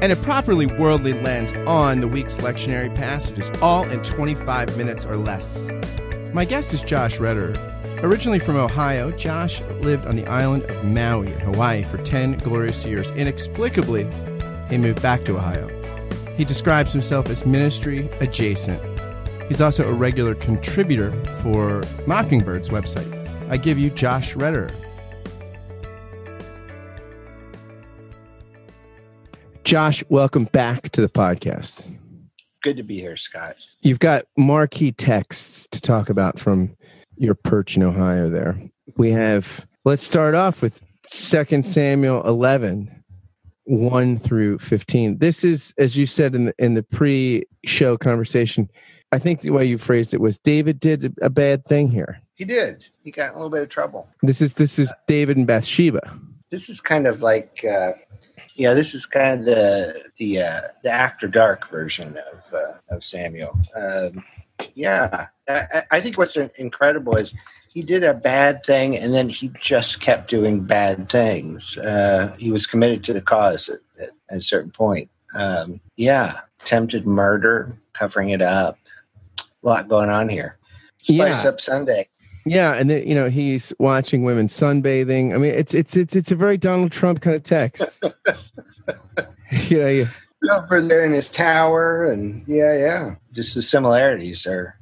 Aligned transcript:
and 0.00 0.12
a 0.12 0.16
properly 0.16 0.66
worldly 0.66 1.12
lens 1.12 1.52
on 1.66 2.00
the 2.00 2.08
week's 2.08 2.38
lectionary 2.38 2.94
passages, 2.94 3.50
all 3.62 3.88
in 3.88 4.02
25 4.02 4.76
minutes 4.76 5.06
or 5.06 5.16
less. 5.16 5.68
My 6.32 6.44
guest 6.44 6.72
is 6.72 6.82
Josh 6.82 7.18
Retterer. 7.18 7.56
Originally 8.02 8.38
from 8.38 8.56
Ohio, 8.56 9.10
Josh 9.12 9.62
lived 9.80 10.04
on 10.06 10.16
the 10.16 10.26
island 10.26 10.64
of 10.64 10.84
Maui 10.84 11.32
in 11.32 11.40
Hawaii 11.40 11.82
for 11.82 11.96
10 11.98 12.38
glorious 12.38 12.84
years. 12.84 13.10
Inexplicably, 13.12 14.06
he 14.68 14.76
moved 14.76 15.00
back 15.00 15.24
to 15.24 15.36
Ohio. 15.36 15.68
He 16.36 16.44
describes 16.44 16.92
himself 16.92 17.30
as 17.30 17.46
ministry 17.46 18.08
adjacent. 18.20 18.82
He's 19.48 19.60
also 19.60 19.88
a 19.88 19.92
regular 19.92 20.34
contributor 20.34 21.12
for 21.36 21.82
Mockingbird's 22.06 22.70
website. 22.70 23.10
I 23.48 23.56
give 23.56 23.78
you 23.78 23.90
Josh 23.90 24.34
Retterer. 24.34 24.72
Josh, 29.64 30.04
welcome 30.10 30.44
back 30.44 30.90
to 30.90 31.00
the 31.00 31.08
podcast. 31.08 31.96
Good 32.62 32.76
to 32.76 32.82
be 32.82 33.00
here, 33.00 33.16
Scott. 33.16 33.56
You've 33.80 33.98
got 33.98 34.26
marquee 34.36 34.92
texts 34.92 35.66
to 35.70 35.80
talk 35.80 36.10
about 36.10 36.38
from 36.38 36.76
your 37.16 37.34
perch 37.34 37.74
in 37.74 37.82
Ohio 37.82 38.28
there. 38.28 38.60
We 38.98 39.10
have, 39.12 39.66
let's 39.86 40.06
start 40.06 40.34
off 40.34 40.60
with 40.60 40.82
2 41.10 41.62
Samuel 41.62 42.22
11, 42.28 43.04
1 43.64 44.18
through 44.18 44.58
15. 44.58 45.16
This 45.16 45.42
is, 45.42 45.72
as 45.78 45.96
you 45.96 46.04
said 46.04 46.34
in 46.34 46.44
the, 46.44 46.54
in 46.58 46.74
the 46.74 46.82
pre 46.82 47.44
show 47.64 47.96
conversation, 47.96 48.68
I 49.12 49.18
think 49.18 49.40
the 49.40 49.50
way 49.50 49.64
you 49.64 49.78
phrased 49.78 50.12
it 50.12 50.20
was 50.20 50.36
David 50.36 50.78
did 50.78 51.14
a 51.22 51.30
bad 51.30 51.64
thing 51.64 51.88
here. 51.88 52.20
He 52.34 52.44
did. 52.44 52.84
He 53.02 53.10
got 53.10 53.30
in 53.30 53.30
a 53.30 53.34
little 53.36 53.48
bit 53.48 53.62
of 53.62 53.70
trouble. 53.70 54.10
This 54.22 54.42
is 54.42 54.54
this 54.54 54.78
is 54.78 54.92
David 55.06 55.38
and 55.38 55.46
Bathsheba. 55.46 56.18
This 56.50 56.68
is 56.68 56.80
kind 56.80 57.06
of 57.06 57.22
like 57.22 57.64
uh, 57.64 57.92
yeah, 58.54 58.74
this 58.74 58.94
is 58.94 59.06
kind 59.06 59.40
of 59.40 59.46
the 59.46 60.10
the 60.16 60.42
uh, 60.42 60.60
the 60.82 60.90
after 60.90 61.26
dark 61.26 61.68
version 61.68 62.18
of 62.32 62.54
uh, 62.54 62.94
of 62.94 63.04
Samuel. 63.04 63.58
Um, 63.76 64.24
yeah, 64.74 65.26
I, 65.48 65.82
I, 65.90 66.00
think 66.00 66.16
what's 66.16 66.36
incredible 66.36 67.16
is 67.16 67.34
he 67.68 67.82
did 67.82 68.04
a 68.04 68.14
bad 68.14 68.64
thing 68.64 68.96
and 68.96 69.12
then 69.12 69.28
he 69.28 69.50
just 69.60 70.00
kept 70.00 70.30
doing 70.30 70.62
bad 70.62 71.08
things. 71.08 71.76
Uh, 71.76 72.34
he 72.38 72.52
was 72.52 72.66
committed 72.66 73.02
to 73.04 73.12
the 73.12 73.20
cause 73.20 73.68
at, 73.68 73.80
at, 74.00 74.10
at 74.30 74.38
a 74.38 74.40
certain 74.40 74.70
point. 74.70 75.10
Um, 75.34 75.80
yeah, 75.96 76.40
attempted 76.62 77.04
murder, 77.04 77.76
covering 77.92 78.30
it 78.30 78.42
up. 78.42 78.78
A 79.40 79.44
lot 79.66 79.88
going 79.88 80.10
on 80.10 80.28
here. 80.28 80.58
Spice 80.98 81.44
yeah. 81.44 81.50
up 81.50 81.60
Sunday. 81.60 82.08
Yeah, 82.46 82.74
and 82.74 82.90
then 82.90 83.06
you 83.06 83.14
know 83.14 83.30
he's 83.30 83.72
watching 83.78 84.22
women 84.22 84.48
sunbathing. 84.48 85.34
I 85.34 85.38
mean, 85.38 85.54
it's 85.54 85.74
it's 85.74 85.96
it's 85.96 86.14
it's 86.14 86.30
a 86.30 86.36
very 86.36 86.56
Donald 86.56 86.92
Trump 86.92 87.20
kind 87.20 87.34
of 87.34 87.42
text. 87.42 88.02
yeah, 89.68 89.88
yeah. 89.88 90.06
Over 90.50 90.82
there 90.82 91.04
in 91.04 91.12
his 91.12 91.30
tower, 91.30 92.10
and 92.10 92.44
yeah, 92.46 92.76
yeah. 92.76 93.14
Just 93.32 93.54
the 93.54 93.62
similarities 93.62 94.46
are. 94.46 94.78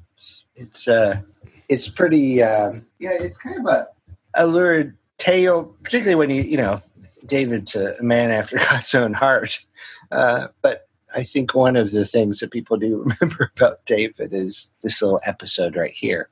It's 0.57 0.89
uh, 0.89 1.21
it's 1.69 1.89
pretty. 1.89 2.43
Uh, 2.43 2.73
yeah, 2.99 3.13
it's 3.13 3.39
kind 3.39 3.61
of 3.61 3.67
a, 3.67 3.87
a 4.35 4.47
lurid 4.47 4.95
tale, 5.19 5.77
particularly 5.85 6.17
when 6.17 6.31
you 6.31 6.43
you 6.43 6.57
know 6.57 6.81
David's 7.27 7.75
a 7.77 7.95
man 8.03 8.31
after 8.31 8.57
God's 8.71 8.95
own 8.95 9.15
heart. 9.15 9.65
Uh, 10.11 10.49
but 10.63 10.89
I 11.15 11.25
think 11.25 11.55
one 11.55 11.77
of 11.77 11.91
the 11.91 12.05
things 12.05 12.41
that 12.41 12.51
people 12.51 12.77
do 12.77 12.99
remember 13.21 13.53
about 13.57 13.85
David 13.87 14.33
is 14.33 14.71
this 14.83 15.03
little 15.03 15.21
episode 15.25 15.77
right 15.77 15.93
here. 15.93 16.29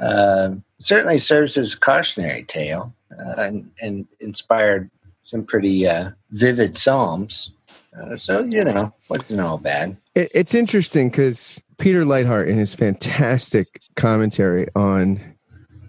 Uh, 0.00 0.56
certainly 0.84 1.18
serves 1.18 1.56
as 1.56 1.72
a 1.72 1.80
cautionary 1.80 2.44
tale 2.44 2.94
uh, 3.10 3.42
and, 3.42 3.70
and, 3.80 4.06
inspired 4.20 4.90
some 5.22 5.42
pretty 5.42 5.88
uh, 5.88 6.10
vivid 6.32 6.76
psalms. 6.76 7.50
Uh, 7.98 8.16
so 8.16 8.44
you 8.44 8.62
know, 8.62 8.92
wasn't 9.08 9.40
all 9.40 9.56
bad. 9.58 9.96
It, 10.14 10.30
it's 10.34 10.54
interesting 10.54 11.08
because 11.08 11.60
Peter 11.78 12.04
Leithart, 12.04 12.46
in 12.46 12.58
his 12.58 12.74
fantastic 12.74 13.80
commentary 13.96 14.68
on 14.76 15.20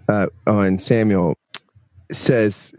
uh, 0.08 0.28
on 0.46 0.78
Samuel, 0.78 1.36
says 2.10 2.72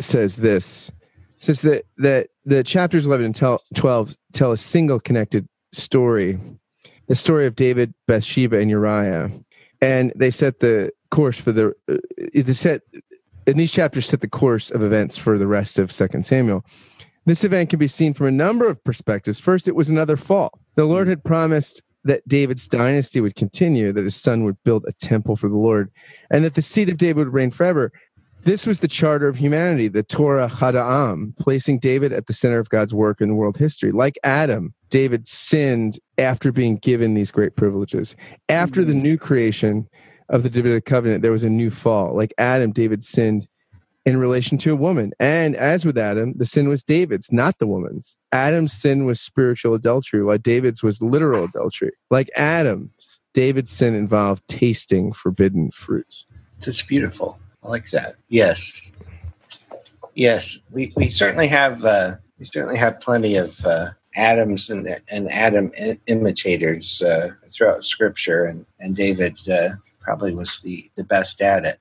says 0.00 0.36
this 0.36 0.90
says 1.38 1.62
that 1.62 1.84
that 1.98 2.28
the 2.44 2.64
chapters 2.64 3.06
11 3.06 3.26
and 3.26 3.58
12 3.74 4.16
tell 4.32 4.52
a 4.52 4.56
single 4.56 4.98
connected 4.98 5.46
story 5.72 6.38
the 7.06 7.14
story 7.14 7.46
of 7.46 7.54
david 7.54 7.94
bathsheba 8.06 8.58
and 8.58 8.70
uriah 8.70 9.30
and 9.80 10.12
they 10.16 10.30
set 10.30 10.60
the 10.60 10.90
course 11.10 11.40
for 11.40 11.52
the 11.52 11.74
uh, 11.88 11.96
the 12.34 12.54
set 12.54 12.82
in 13.46 13.56
these 13.56 13.72
chapters 13.72 14.06
set 14.06 14.20
the 14.20 14.28
course 14.28 14.70
of 14.70 14.82
events 14.82 15.16
for 15.16 15.38
the 15.38 15.46
rest 15.46 15.78
of 15.78 15.90
second 15.90 16.24
samuel 16.24 16.64
this 17.24 17.44
event 17.44 17.70
can 17.70 17.78
be 17.78 17.88
seen 17.88 18.14
from 18.14 18.26
a 18.26 18.30
number 18.32 18.68
of 18.68 18.82
perspectives 18.84 19.40
first 19.40 19.68
it 19.68 19.74
was 19.74 19.88
another 19.88 20.16
fall 20.16 20.50
the 20.74 20.84
lord 20.84 21.08
had 21.08 21.24
promised 21.24 21.82
that 22.04 22.26
david's 22.28 22.68
dynasty 22.68 23.20
would 23.20 23.34
continue 23.34 23.92
that 23.92 24.04
his 24.04 24.16
son 24.16 24.44
would 24.44 24.56
build 24.64 24.84
a 24.86 24.92
temple 24.92 25.36
for 25.36 25.48
the 25.48 25.56
lord 25.56 25.90
and 26.30 26.44
that 26.44 26.54
the 26.54 26.62
seed 26.62 26.88
of 26.88 26.98
david 26.98 27.16
would 27.16 27.32
reign 27.32 27.50
forever 27.50 27.92
this 28.44 28.66
was 28.66 28.80
the 28.80 28.88
charter 28.88 29.28
of 29.28 29.36
humanity, 29.36 29.88
the 29.88 30.02
Torah 30.02 30.48
Chada'am, 30.48 31.36
placing 31.38 31.80
David 31.80 32.12
at 32.12 32.26
the 32.26 32.32
center 32.32 32.58
of 32.58 32.68
God's 32.68 32.94
work 32.94 33.20
in 33.20 33.36
world 33.36 33.56
history. 33.56 33.90
Like 33.90 34.16
Adam, 34.22 34.74
David 34.90 35.26
sinned 35.28 35.98
after 36.16 36.52
being 36.52 36.76
given 36.76 37.14
these 37.14 37.30
great 37.30 37.56
privileges. 37.56 38.16
After 38.48 38.84
the 38.84 38.92
mm-hmm. 38.92 39.02
new 39.02 39.18
creation, 39.18 39.88
of 40.28 40.42
the 40.42 40.50
Davidic 40.50 40.84
covenant, 40.84 41.22
there 41.22 41.32
was 41.32 41.44
a 41.44 41.50
new 41.50 41.70
fall. 41.70 42.14
Like 42.14 42.34
Adam, 42.38 42.72
David 42.72 43.04
sinned 43.04 43.48
in 44.04 44.16
relation 44.16 44.56
to 44.58 44.72
a 44.72 44.76
woman. 44.76 45.12
And 45.20 45.54
as 45.54 45.84
with 45.84 45.98
Adam, 45.98 46.32
the 46.36 46.46
sin 46.46 46.68
was 46.68 46.82
David's, 46.82 47.30
not 47.30 47.58
the 47.58 47.66
woman's. 47.66 48.16
Adam's 48.32 48.72
sin 48.72 49.04
was 49.04 49.20
spiritual 49.20 49.74
adultery, 49.74 50.22
while 50.22 50.38
David's 50.38 50.82
was 50.82 51.02
literal 51.02 51.44
adultery. 51.44 51.92
Like 52.10 52.30
Adam's, 52.36 53.20
David's 53.34 53.70
sin 53.70 53.94
involved 53.94 54.42
tasting 54.48 55.12
forbidden 55.12 55.70
fruits. 55.70 56.24
That's 56.64 56.82
beautiful. 56.82 57.38
I 57.62 57.68
like 57.68 57.90
that. 57.90 58.14
Yes. 58.28 58.90
Yes. 60.14 60.58
We, 60.70 60.92
we 60.96 61.10
certainly 61.10 61.48
have 61.48 61.84
uh, 61.84 62.16
we 62.38 62.46
certainly 62.46 62.78
have 62.78 63.00
plenty 63.00 63.36
of 63.36 63.64
uh, 63.66 63.90
Adams 64.16 64.70
and, 64.70 64.88
and 65.10 65.30
Adam 65.30 65.70
imitators 66.06 67.02
uh, 67.02 67.30
throughout 67.52 67.84
Scripture, 67.84 68.44
and 68.44 68.64
and 68.80 68.96
David 68.96 69.36
uh, 69.48 69.70
probably 70.08 70.34
was 70.34 70.62
the, 70.62 70.90
the 70.96 71.04
best 71.04 71.42
at 71.42 71.66
it. 71.66 71.78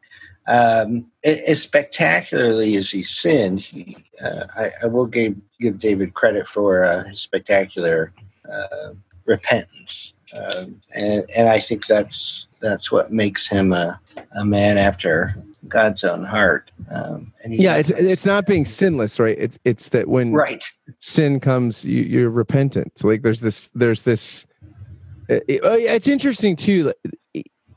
Um, 0.47 1.09
as 1.23 1.61
spectacularly 1.61 2.75
as 2.75 2.91
he 2.91 3.01
sinned, 3.01 3.61
he, 3.61 3.95
uh, 4.21 4.43
I, 4.53 4.69
I, 4.83 4.87
will 4.87 5.05
give, 5.05 5.33
give 5.61 5.79
David 5.79 6.13
credit 6.13 6.45
for 6.45 6.83
uh, 6.83 7.05
his 7.05 7.21
spectacular 7.21 8.11
uh, 8.51 8.89
repentance, 9.25 10.13
um, 10.33 10.81
and 10.93 11.25
and 11.35 11.49
I 11.49 11.59
think 11.59 11.85
that's 11.85 12.47
that's 12.61 12.91
what 12.91 13.11
makes 13.11 13.47
him 13.47 13.73
a, 13.73 13.99
a 14.37 14.45
man 14.45 14.77
after 14.77 15.35
God's 15.67 16.05
own 16.05 16.23
heart. 16.23 16.71
Um, 16.89 17.33
yeah, 17.45 17.75
it's 17.75 17.89
it's 17.89 18.25
not 18.25 18.45
being 18.45 18.63
sinless, 18.65 19.19
right? 19.19 19.37
It's 19.37 19.59
it's 19.65 19.89
that 19.89 20.07
when 20.07 20.31
right 20.31 20.63
sin 20.99 21.41
comes, 21.41 21.83
you, 21.83 22.03
you're 22.03 22.29
repentant. 22.29 23.03
Like 23.03 23.21
there's 23.21 23.41
this 23.41 23.69
there's 23.75 24.03
this. 24.03 24.45
It, 25.27 25.59
oh, 25.61 25.75
yeah, 25.75 25.91
it's 25.91 26.07
interesting 26.07 26.55
too 26.55 26.93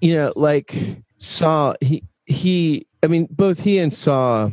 you 0.00 0.14
know, 0.14 0.32
like 0.36 0.74
Saul, 1.18 1.74
he 1.80 2.02
he. 2.26 2.86
I 3.02 3.06
mean, 3.06 3.28
both 3.30 3.62
he 3.62 3.78
and 3.78 3.92
Saul 3.92 4.52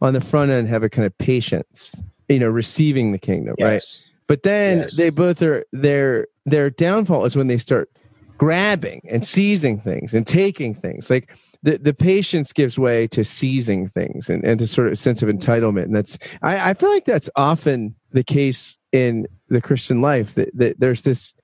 on 0.00 0.14
the 0.14 0.20
front 0.20 0.50
end 0.50 0.68
have 0.68 0.82
a 0.82 0.88
kind 0.88 1.06
of 1.06 1.16
patience, 1.18 2.00
you 2.28 2.38
know, 2.38 2.48
receiving 2.48 3.12
the 3.12 3.18
kingdom, 3.18 3.54
yes. 3.58 3.66
right? 3.66 4.12
But 4.26 4.42
then 4.42 4.78
yes. 4.78 4.96
they 4.96 5.10
both 5.10 5.42
are 5.42 5.64
their 5.72 6.26
their 6.44 6.70
downfall 6.70 7.24
is 7.24 7.36
when 7.36 7.48
they 7.48 7.58
start 7.58 7.90
grabbing 8.38 9.00
and 9.08 9.24
seizing 9.24 9.78
things 9.78 10.14
and 10.14 10.26
taking 10.26 10.74
things. 10.74 11.08
Like 11.08 11.36
the, 11.62 11.78
the 11.78 11.94
patience 11.94 12.52
gives 12.52 12.76
way 12.76 13.06
to 13.08 13.24
seizing 13.24 13.88
things 13.90 14.28
and, 14.28 14.44
and 14.44 14.58
to 14.58 14.66
sort 14.66 14.88
of 14.88 14.94
a 14.94 14.96
sense 14.96 15.22
of 15.22 15.28
entitlement. 15.28 15.84
And 15.84 15.94
that's 15.94 16.18
I, 16.42 16.70
I 16.70 16.74
feel 16.74 16.90
like 16.90 17.04
that's 17.04 17.30
often 17.36 17.94
the 18.10 18.24
case 18.24 18.76
in 18.90 19.28
the 19.48 19.60
Christian 19.60 20.00
life 20.00 20.34
that, 20.34 20.50
that 20.56 20.80
there's 20.80 21.02
this, 21.02 21.34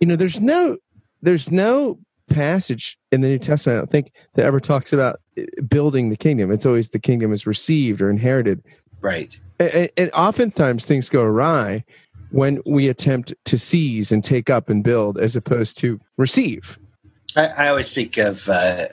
you 0.00 0.06
know, 0.06 0.14
there's 0.14 0.40
no 0.40 0.76
there's 1.20 1.50
no 1.50 1.98
passage 2.28 2.98
in 3.12 3.20
the 3.20 3.28
New 3.28 3.38
Testament, 3.38 3.76
I 3.76 3.80
don't 3.80 3.90
think, 3.90 4.12
that 4.34 4.44
ever 4.44 4.60
talks 4.60 4.92
about 4.92 5.20
uh, 5.38 5.42
building 5.68 6.10
the 6.10 6.16
kingdom. 6.16 6.50
It's 6.50 6.66
always 6.66 6.90
the 6.90 6.98
kingdom 6.98 7.32
is 7.32 7.46
received 7.46 8.00
or 8.00 8.10
inherited. 8.10 8.62
Right. 9.00 9.38
And, 9.58 9.90
and 9.96 10.10
oftentimes 10.12 10.86
things 10.86 11.08
go 11.08 11.22
awry 11.22 11.84
when 12.30 12.60
we 12.66 12.88
attempt 12.88 13.32
to 13.44 13.58
seize 13.58 14.10
and 14.10 14.22
take 14.22 14.50
up 14.50 14.68
and 14.68 14.82
build 14.82 15.18
as 15.18 15.36
opposed 15.36 15.78
to 15.78 16.00
receive. 16.16 16.78
I, 17.36 17.46
I 17.46 17.68
always 17.68 17.92
think 17.92 18.16
of 18.16 18.48
uh, 18.48 18.86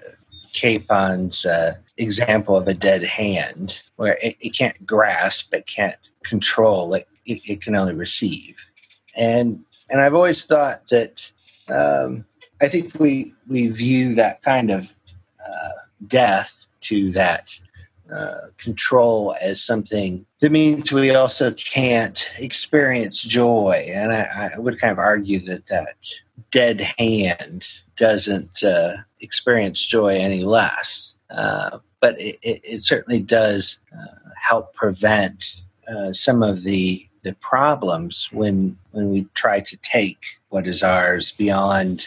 Capon's 0.53 1.45
uh, 1.45 1.73
example 1.97 2.55
of 2.55 2.67
a 2.67 2.73
dead 2.73 3.03
hand, 3.03 3.81
where 3.95 4.17
it, 4.21 4.35
it 4.39 4.49
can't 4.49 4.85
grasp, 4.85 5.53
it 5.53 5.65
can't 5.67 5.95
control, 6.23 6.93
it, 6.93 7.07
it, 7.25 7.41
it, 7.47 7.61
can 7.61 7.75
only 7.75 7.95
receive. 7.95 8.55
And 9.15 9.63
and 9.89 10.01
I've 10.01 10.13
always 10.13 10.45
thought 10.45 10.87
that 10.89 11.31
um, 11.69 12.25
I 12.63 12.69
think 12.69 12.95
we 12.99 13.33
we 13.47 13.67
view 13.67 14.15
that 14.15 14.41
kind 14.41 14.71
of 14.71 14.95
uh, 15.45 15.69
death 16.07 16.65
to 16.81 17.11
that 17.11 17.49
uh, 18.13 18.47
control 18.57 19.35
as 19.41 19.61
something 19.61 20.25
that 20.39 20.51
means 20.51 20.91
we 20.91 21.15
also 21.15 21.51
can't 21.53 22.29
experience 22.37 23.21
joy. 23.21 23.85
And 23.87 24.11
I, 24.13 24.51
I, 24.53 24.59
would 24.59 24.79
kind 24.79 24.91
of 24.91 24.99
argue 24.99 25.39
that 25.45 25.67
that 25.67 25.95
dead 26.51 26.81
hand 26.97 27.67
doesn't 27.95 28.61
uh, 28.63 28.97
experience 29.21 29.85
joy 29.85 30.15
any 30.15 30.43
less. 30.43 31.15
Uh, 31.29 31.79
but 32.01 32.19
it, 32.19 32.37
it, 32.43 32.61
it, 32.63 32.83
certainly 32.83 33.21
does 33.21 33.79
uh, 33.93 34.29
help 34.35 34.73
prevent 34.73 35.61
uh, 35.87 36.11
some 36.11 36.43
of 36.43 36.63
the 36.63 37.07
the 37.23 37.33
problems 37.35 38.29
when 38.31 38.77
when 38.91 39.09
we 39.11 39.25
try 39.33 39.61
to 39.61 39.77
take 39.77 40.39
what 40.49 40.67
is 40.67 40.83
ours 40.83 41.31
beyond 41.31 42.05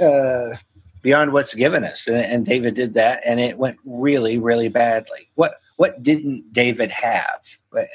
uh, 0.00 0.56
beyond 1.02 1.32
what's 1.32 1.54
given 1.54 1.84
us. 1.84 2.06
And, 2.06 2.16
and, 2.16 2.46
David 2.46 2.74
did 2.74 2.94
that, 2.94 3.20
and 3.24 3.38
it 3.40 3.58
went 3.58 3.78
really, 3.84 4.38
really 4.38 4.68
badly. 4.68 5.30
What 5.34 5.54
what 5.76 6.02
didn't 6.02 6.52
David 6.52 6.90
have 6.90 7.40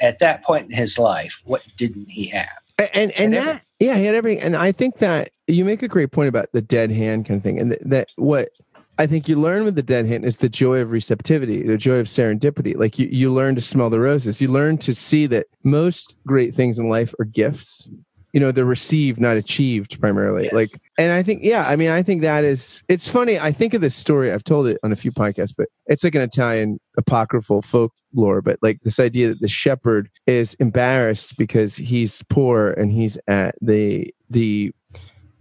at 0.01 0.19
that 0.19 0.43
point 0.43 0.65
in 0.65 0.71
his 0.71 0.97
life? 0.97 1.41
What 1.45 1.65
didn't 1.77 2.09
he 2.09 2.27
have? 2.27 2.49
And 2.77 2.89
and, 2.93 3.11
and 3.13 3.33
that 3.33 3.63
yeah, 3.79 3.95
he 3.95 4.05
had 4.05 4.15
everything. 4.15 4.43
And 4.43 4.55
I 4.55 4.71
think 4.71 4.97
that 4.97 5.31
you 5.47 5.65
make 5.65 5.81
a 5.81 5.87
great 5.87 6.11
point 6.11 6.29
about 6.29 6.51
the 6.53 6.61
dead 6.61 6.91
hand 6.91 7.25
kind 7.25 7.37
of 7.37 7.43
thing, 7.43 7.59
and 7.59 7.71
that, 7.71 7.89
that 7.89 8.11
what 8.15 8.49
I 8.97 9.07
think 9.07 9.29
you 9.29 9.37
learn 9.37 9.63
with 9.63 9.75
the 9.75 9.83
dead 9.83 10.05
hand 10.05 10.25
is 10.25 10.37
the 10.37 10.49
joy 10.49 10.79
of 10.79 10.91
receptivity, 10.91 11.63
the 11.63 11.77
joy 11.77 11.99
of 11.99 12.07
serendipity. 12.07 12.75
Like 12.77 12.99
you, 12.99 13.07
you 13.09 13.31
learn 13.31 13.55
to 13.55 13.61
smell 13.61 13.89
the 13.89 13.99
roses. 13.99 14.41
You 14.41 14.49
learn 14.49 14.77
to 14.79 14.93
see 14.93 15.25
that 15.27 15.47
most 15.63 16.17
great 16.27 16.53
things 16.53 16.77
in 16.77 16.89
life 16.89 17.13
are 17.19 17.25
gifts 17.25 17.87
you 18.33 18.39
know 18.39 18.51
they're 18.51 18.65
received 18.65 19.19
not 19.19 19.37
achieved 19.37 19.99
primarily 19.99 20.43
yes. 20.43 20.53
like 20.53 20.69
and 20.97 21.11
i 21.11 21.23
think 21.23 21.43
yeah 21.43 21.67
i 21.67 21.75
mean 21.75 21.89
i 21.89 22.03
think 22.03 22.21
that 22.21 22.43
is 22.43 22.83
it's 22.87 23.07
funny 23.07 23.39
i 23.39 23.51
think 23.51 23.73
of 23.73 23.81
this 23.81 23.95
story 23.95 24.31
i've 24.31 24.43
told 24.43 24.67
it 24.67 24.77
on 24.83 24.91
a 24.91 24.95
few 24.95 25.11
podcasts 25.11 25.53
but 25.55 25.67
it's 25.87 26.03
like 26.03 26.15
an 26.15 26.21
italian 26.21 26.79
apocryphal 26.97 27.61
folklore 27.61 28.41
but 28.41 28.59
like 28.61 28.79
this 28.83 28.99
idea 28.99 29.27
that 29.27 29.39
the 29.39 29.47
shepherd 29.47 30.09
is 30.27 30.53
embarrassed 30.55 31.37
because 31.37 31.75
he's 31.75 32.21
poor 32.29 32.71
and 32.71 32.91
he's 32.91 33.17
at 33.27 33.55
the 33.61 34.13
the 34.29 34.71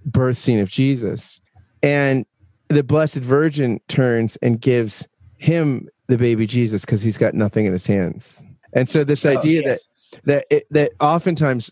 birth 0.05 0.39
scene 0.39 0.61
of 0.61 0.69
jesus 0.69 1.41
and 1.83 2.25
the 2.69 2.83
blessed 2.83 3.17
virgin 3.17 3.81
turns 3.89 4.37
and 4.37 4.61
gives 4.61 5.07
him 5.37 5.89
the 6.07 6.17
baby 6.17 6.47
jesus 6.47 6.85
because 6.85 7.03
he's 7.03 7.19
got 7.19 7.35
nothing 7.35 7.67
in 7.67 7.73
his 7.73 7.87
hands 7.87 8.43
and 8.73 8.89
so 8.89 9.05
this 9.05 9.27
oh, 9.27 9.37
idea 9.37 9.63
yes. 9.63 9.79
that 9.79 9.89
that 10.25 10.47
it, 10.51 10.67
that 10.71 10.93
oftentimes 11.01 11.71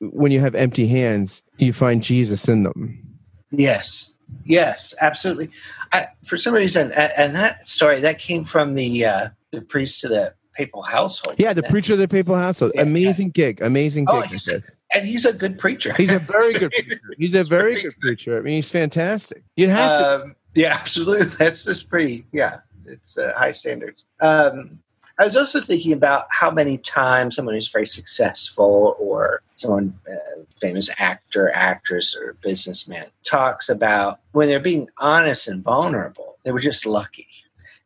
when 0.00 0.32
you 0.32 0.40
have 0.40 0.54
empty 0.54 0.86
hands, 0.86 1.42
you 1.58 1.72
find 1.72 2.02
Jesus 2.02 2.48
in 2.48 2.62
them. 2.62 3.18
Yes, 3.50 4.12
yes, 4.44 4.94
absolutely. 5.00 5.50
I, 5.92 6.06
for 6.24 6.36
some 6.36 6.54
reason, 6.54 6.92
and 6.92 7.34
that 7.34 7.66
story 7.66 8.00
that 8.00 8.18
came 8.18 8.44
from 8.44 8.74
the 8.74 9.04
uh, 9.04 9.28
the 9.50 9.60
priest 9.60 10.00
to 10.02 10.08
the 10.08 10.34
papal 10.54 10.82
household. 10.82 11.36
Yeah, 11.38 11.52
the 11.52 11.62
preacher 11.64 11.94
of 11.94 11.98
the 11.98 12.08
papal 12.08 12.36
household. 12.36 12.72
Yeah, 12.74 12.82
amazing 12.82 13.28
yeah. 13.28 13.46
gig, 13.46 13.62
amazing 13.62 14.06
oh, 14.08 14.22
gig. 14.22 14.62
And 14.92 15.06
he's 15.06 15.24
a 15.24 15.32
good 15.32 15.58
preacher. 15.58 15.92
He's 15.94 16.12
a 16.12 16.18
very 16.18 16.52
good 16.52 16.70
preacher. 16.86 17.00
He's 17.18 17.34
a 17.34 17.44
very 17.44 17.80
good 17.80 17.94
preacher. 18.00 18.38
I 18.38 18.40
mean, 18.42 18.54
he's 18.54 18.70
fantastic. 18.70 19.42
You 19.56 19.68
have 19.70 20.20
um, 20.22 20.34
to. 20.54 20.60
Yeah, 20.60 20.74
absolutely. 20.74 21.26
That's 21.38 21.64
just 21.64 21.88
pretty. 21.88 22.26
Yeah, 22.32 22.58
it's 22.86 23.16
uh, 23.16 23.32
high 23.36 23.52
standards. 23.52 24.04
Um, 24.20 24.80
I 25.20 25.26
was 25.26 25.36
also 25.36 25.60
thinking 25.60 25.92
about 25.92 26.24
how 26.30 26.50
many 26.50 26.78
times 26.78 27.36
someone 27.36 27.54
who's 27.54 27.68
very 27.68 27.86
successful 27.86 28.96
or 28.98 29.42
someone 29.56 29.92
uh, 30.10 30.40
famous 30.58 30.88
actor, 30.96 31.52
actress, 31.54 32.16
or 32.16 32.36
businessman 32.42 33.04
talks 33.22 33.68
about 33.68 34.20
when 34.32 34.48
they're 34.48 34.58
being 34.58 34.88
honest 34.96 35.46
and 35.46 35.62
vulnerable, 35.62 36.38
they 36.44 36.52
were 36.52 36.58
just 36.58 36.86
lucky. 36.86 37.26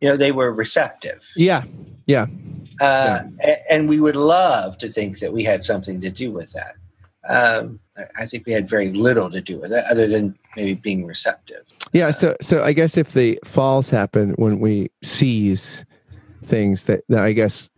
You 0.00 0.10
know, 0.10 0.16
they 0.16 0.30
were 0.30 0.52
receptive. 0.52 1.28
Yeah, 1.34 1.64
yeah. 2.06 2.26
Uh, 2.80 3.24
yeah. 3.44 3.56
And 3.68 3.88
we 3.88 3.98
would 3.98 4.16
love 4.16 4.78
to 4.78 4.88
think 4.88 5.18
that 5.18 5.32
we 5.32 5.42
had 5.42 5.64
something 5.64 6.00
to 6.02 6.10
do 6.10 6.30
with 6.30 6.52
that. 6.52 6.76
Um, 7.28 7.80
I 8.16 8.26
think 8.26 8.46
we 8.46 8.52
had 8.52 8.70
very 8.70 8.92
little 8.92 9.28
to 9.30 9.40
do 9.40 9.58
with 9.58 9.72
it, 9.72 9.84
other 9.90 10.06
than 10.06 10.38
maybe 10.54 10.74
being 10.74 11.04
receptive. 11.04 11.64
Yeah. 11.92 12.12
So, 12.12 12.36
so 12.40 12.62
I 12.62 12.74
guess 12.74 12.96
if 12.96 13.12
the 13.12 13.40
falls 13.44 13.90
happen 13.90 14.34
when 14.36 14.60
we 14.60 14.92
seize 15.02 15.84
things 16.44 16.84
that, 16.84 17.04
that 17.08 17.22
I 17.22 17.32
guess 17.32 17.68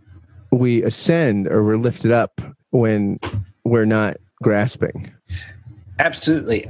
we 0.50 0.82
ascend 0.82 1.48
or 1.48 1.62
we're 1.64 1.76
lifted 1.76 2.12
up 2.12 2.40
when 2.70 3.18
we're 3.64 3.84
not 3.84 4.16
grasping. 4.42 5.12
Absolutely. 5.98 6.66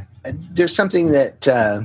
There's 0.52 0.74
something 0.74 1.12
that 1.12 1.48
uh, 1.48 1.82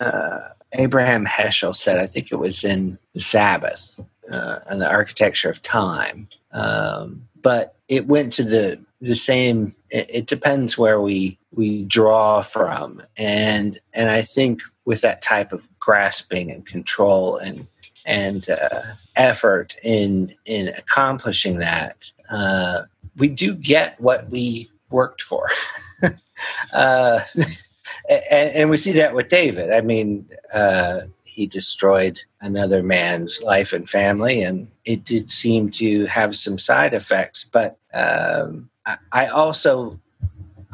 uh, 0.00 0.40
Abraham 0.78 1.26
Heschel 1.26 1.74
said, 1.74 1.98
I 1.98 2.06
think 2.06 2.32
it 2.32 2.36
was 2.36 2.64
in 2.64 2.98
the 3.12 3.20
Sabbath 3.20 3.98
uh, 4.30 4.60
and 4.68 4.80
the 4.80 4.90
architecture 4.90 5.50
of 5.50 5.62
time. 5.62 6.28
Um, 6.52 7.26
but 7.42 7.76
it 7.88 8.06
went 8.06 8.32
to 8.34 8.42
the 8.42 8.82
the 9.00 9.14
same 9.14 9.74
it, 9.90 10.06
it, 10.08 10.26
depends 10.26 10.78
where 10.78 11.00
we 11.00 11.38
we 11.52 11.84
draw 11.84 12.40
from 12.40 13.02
and 13.18 13.78
and 13.92 14.08
i 14.08 14.22
think 14.22 14.62
with 14.86 15.02
that 15.02 15.20
type 15.20 15.52
of 15.52 15.68
grasping 15.78 16.50
and 16.50 16.64
control 16.64 17.36
and 17.36 17.66
and 18.04 18.48
uh, 18.48 18.82
effort 19.16 19.76
in 19.82 20.32
in 20.44 20.68
accomplishing 20.68 21.58
that, 21.58 22.10
uh, 22.30 22.82
we 23.16 23.28
do 23.28 23.54
get 23.54 24.00
what 24.00 24.28
we 24.30 24.70
worked 24.90 25.22
for. 25.22 25.48
uh, 26.72 27.20
and, 28.08 28.50
and, 28.50 28.70
we 28.70 28.76
see 28.76 28.92
that 28.92 29.14
with 29.14 29.28
David. 29.28 29.72
I 29.72 29.80
mean, 29.80 30.28
uh, 30.52 31.02
he 31.24 31.46
destroyed 31.46 32.22
another 32.40 32.82
man's 32.82 33.40
life 33.42 33.72
and 33.72 33.88
family, 33.88 34.42
and 34.42 34.68
it 34.84 35.04
did 35.04 35.30
seem 35.32 35.70
to 35.72 36.06
have 36.06 36.36
some 36.36 36.58
side 36.58 36.94
effects. 36.94 37.44
But 37.50 37.78
um, 37.92 38.70
I 39.12 39.26
also, 39.26 40.00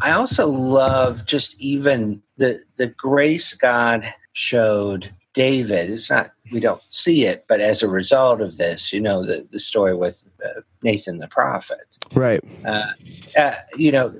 I 0.00 0.12
also 0.12 0.48
love 0.48 1.24
just 1.24 1.58
even 1.60 2.22
the 2.36 2.62
the 2.76 2.88
grace 2.88 3.54
God 3.54 4.12
showed 4.32 5.12
David. 5.32 5.90
It's 5.90 6.10
not 6.10 6.32
we 6.50 6.60
don't 6.60 6.82
see 6.90 7.24
it, 7.24 7.44
but 7.48 7.60
as 7.60 7.82
a 7.82 7.88
result 7.88 8.40
of 8.40 8.56
this, 8.56 8.92
you 8.92 9.00
know, 9.00 9.24
the 9.24 9.46
the 9.50 9.58
story 9.58 9.94
with 9.94 10.30
uh, 10.44 10.60
Nathan 10.82 11.18
the 11.18 11.28
prophet, 11.28 11.84
right? 12.14 12.42
Uh, 12.64 12.90
uh, 13.38 13.52
you 13.76 13.92
know, 13.92 14.14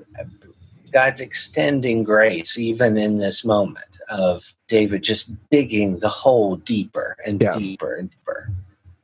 God's 0.91 1.21
extending 1.21 2.03
grace 2.03 2.57
even 2.57 2.97
in 2.97 3.17
this 3.17 3.43
moment 3.43 3.85
of 4.09 4.53
David 4.67 5.03
just 5.03 5.33
digging 5.49 5.99
the 5.99 6.09
hole 6.09 6.57
deeper 6.57 7.15
and 7.25 7.41
yeah. 7.41 7.57
deeper 7.57 7.93
and 7.93 8.09
deeper. 8.11 8.51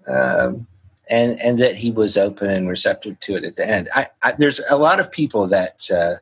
Um, 0.08 0.68
and 1.10 1.40
and 1.40 1.60
that 1.60 1.76
he 1.76 1.92
was 1.92 2.18
open 2.18 2.50
and 2.50 2.68
receptive 2.68 3.20
to 3.22 3.36
it 3.36 3.44
at 3.46 3.56
the 3.56 3.68
end. 3.68 3.90
I, 3.96 4.08
I, 4.22 4.34
there's 4.38 4.60
a 4.70 4.78
lot 4.78 5.00
of 5.00 5.12
people 5.12 5.48
that 5.48 5.90
uh, 5.90 6.16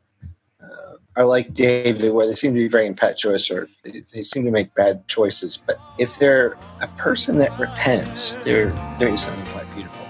are 1.17 1.25
like 1.25 1.53
David, 1.53 2.11
where 2.13 2.27
they 2.27 2.35
seem 2.35 2.53
to 2.53 2.59
be 2.59 2.67
very 2.67 2.87
impetuous 2.87 3.49
or 3.49 3.69
they, 3.83 4.23
seem 4.23 4.43
to 4.45 4.51
make 4.51 4.73
bad 4.75 5.07
choices. 5.07 5.57
But 5.57 5.79
if 5.97 6.19
they're 6.19 6.57
a 6.81 6.87
person 6.97 7.37
that 7.37 7.57
repents, 7.57 8.33
they're 8.43 8.73
is 8.99 9.21
something 9.21 9.45
quite 9.47 9.73
beautiful. 9.73 10.04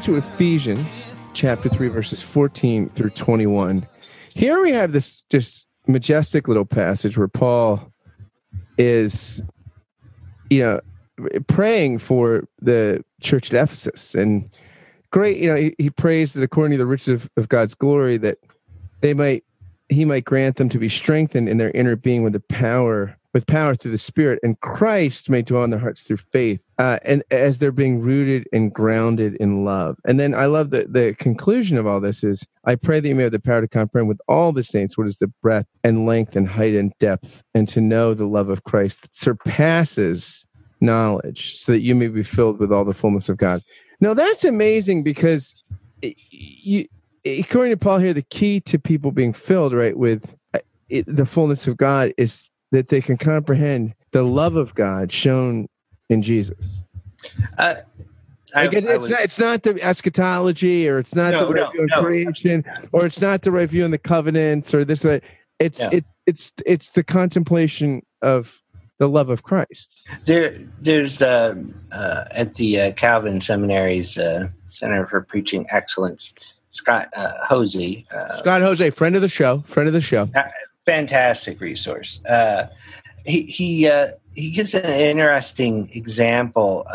To 0.00 0.16
Ephesians 0.16 1.12
chapter 1.34 1.68
3, 1.68 1.88
verses 1.88 2.20
14 2.20 2.88
through 2.88 3.10
21. 3.10 3.86
Here 4.34 4.60
we 4.60 4.72
have 4.72 4.92
this 4.92 5.22
just 5.30 5.66
majestic 5.86 6.48
little 6.48 6.64
passage 6.64 7.16
where 7.16 7.28
Paul 7.28 7.92
is, 8.76 9.40
you 10.50 10.62
know, 10.62 10.80
praying 11.46 11.98
for 11.98 12.48
the 12.60 13.04
church 13.20 13.52
at 13.52 13.62
Ephesus. 13.62 14.16
And 14.16 14.50
great, 15.12 15.36
you 15.36 15.48
know, 15.48 15.56
he, 15.56 15.76
he 15.78 15.90
prays 15.90 16.32
that 16.32 16.42
according 16.42 16.72
to 16.72 16.78
the 16.78 16.86
riches 16.86 17.08
of, 17.08 17.30
of 17.36 17.48
God's 17.48 17.74
glory, 17.74 18.16
that 18.16 18.38
they 19.00 19.14
might, 19.14 19.44
he 19.88 20.04
might 20.04 20.24
grant 20.24 20.56
them 20.56 20.68
to 20.70 20.78
be 20.78 20.88
strengthened 20.88 21.48
in 21.48 21.58
their 21.58 21.70
inner 21.70 21.94
being 21.94 22.24
with 22.24 22.32
the 22.32 22.40
power 22.40 23.16
with 23.34 23.46
power 23.46 23.74
through 23.74 23.90
the 23.90 23.98
Spirit, 23.98 24.38
and 24.44 24.58
Christ 24.60 25.28
may 25.28 25.42
dwell 25.42 25.64
in 25.64 25.70
their 25.70 25.80
hearts 25.80 26.02
through 26.02 26.18
faith, 26.18 26.60
uh, 26.78 26.98
and 27.04 27.24
as 27.32 27.58
they're 27.58 27.72
being 27.72 28.00
rooted 28.00 28.48
and 28.52 28.72
grounded 28.72 29.34
in 29.34 29.64
love. 29.64 29.98
And 30.06 30.18
then 30.18 30.34
I 30.34 30.46
love 30.46 30.70
that 30.70 30.92
the 30.92 31.14
conclusion 31.18 31.76
of 31.76 31.86
all 31.86 32.00
this 32.00 32.22
is, 32.22 32.46
I 32.64 32.76
pray 32.76 33.00
that 33.00 33.08
you 33.08 33.14
may 33.14 33.24
have 33.24 33.32
the 33.32 33.40
power 33.40 33.60
to 33.60 33.68
comprehend 33.68 34.08
with 34.08 34.20
all 34.28 34.52
the 34.52 34.62
saints 34.62 34.96
what 34.96 35.08
is 35.08 35.18
the 35.18 35.26
breadth 35.42 35.68
and 35.82 36.06
length 36.06 36.36
and 36.36 36.48
height 36.48 36.74
and 36.74 36.92
depth, 37.00 37.42
and 37.54 37.66
to 37.68 37.80
know 37.80 38.14
the 38.14 38.24
love 38.24 38.48
of 38.48 38.62
Christ 38.62 39.02
that 39.02 39.14
surpasses 39.16 40.46
knowledge, 40.80 41.56
so 41.56 41.72
that 41.72 41.80
you 41.80 41.94
may 41.94 42.08
be 42.08 42.22
filled 42.22 42.60
with 42.60 42.72
all 42.72 42.84
the 42.84 42.94
fullness 42.94 43.28
of 43.28 43.36
God. 43.36 43.62
Now 44.00 44.14
that's 44.14 44.44
amazing 44.44 45.02
because 45.02 45.54
you, 46.02 46.86
according 47.24 47.72
to 47.72 47.76
Paul 47.76 47.98
here, 47.98 48.12
the 48.12 48.22
key 48.22 48.60
to 48.60 48.78
people 48.78 49.10
being 49.10 49.32
filled 49.32 49.72
right 49.72 49.96
with 49.96 50.34
uh, 50.52 50.60
it, 50.88 51.04
the 51.08 51.26
fullness 51.26 51.66
of 51.66 51.76
God 51.76 52.12
is 52.18 52.50
that 52.74 52.88
they 52.88 53.00
can 53.00 53.16
comprehend 53.16 53.94
the 54.10 54.22
love 54.22 54.56
of 54.56 54.74
God 54.74 55.12
shown 55.12 55.68
in 56.08 56.22
Jesus. 56.22 56.82
Uh, 57.56 57.76
I, 58.54 58.68
it's, 58.70 58.86
was, 58.86 59.08
not, 59.08 59.20
it's 59.20 59.38
not 59.38 59.62
the 59.62 59.82
eschatology 59.82 60.88
or 60.88 60.98
it's 60.98 61.14
not 61.14 61.32
no, 61.32 61.46
the 61.46 61.54
right 61.54 61.62
no, 61.62 61.70
view 61.70 61.86
no. 61.86 62.02
creation 62.02 62.64
or 62.92 63.06
it's 63.06 63.20
not 63.20 63.42
the 63.42 63.50
right 63.50 63.68
view 63.68 63.84
on 63.84 63.90
the 63.90 63.98
covenants 63.98 64.72
or 64.74 64.84
this 64.84 65.02
that 65.02 65.22
it's 65.58 65.80
yeah. 65.80 65.90
it's 65.92 66.12
it's 66.26 66.52
it's 66.66 66.90
the 66.90 67.02
contemplation 67.02 68.02
of 68.22 68.60
the 68.98 69.08
love 69.08 69.28
of 69.28 69.42
Christ. 69.42 70.00
There, 70.24 70.52
there's 70.80 71.20
uh, 71.20 71.54
uh, 71.90 72.24
at 72.30 72.54
the 72.54 72.80
uh, 72.80 72.92
Calvin 72.92 73.40
Seminary's 73.40 74.16
uh, 74.16 74.48
Center 74.68 75.06
for 75.06 75.20
Preaching 75.22 75.66
Excellence. 75.70 76.32
Scott 76.70 77.08
uh, 77.16 77.30
Hoezee. 77.48 78.04
Uh, 78.12 78.38
Scott 78.40 78.62
Hoezee, 78.62 78.92
friend 78.92 79.14
of 79.14 79.22
the 79.22 79.28
show, 79.28 79.60
friend 79.66 79.86
of 79.86 79.92
the 79.92 80.00
show. 80.00 80.28
Fantastic 80.86 81.60
resource. 81.60 82.20
he 83.24 83.42
he 83.42 83.90
he 84.34 84.50
gives 84.50 84.74
an 84.74 84.84
interesting 84.84 85.90
example 85.92 86.86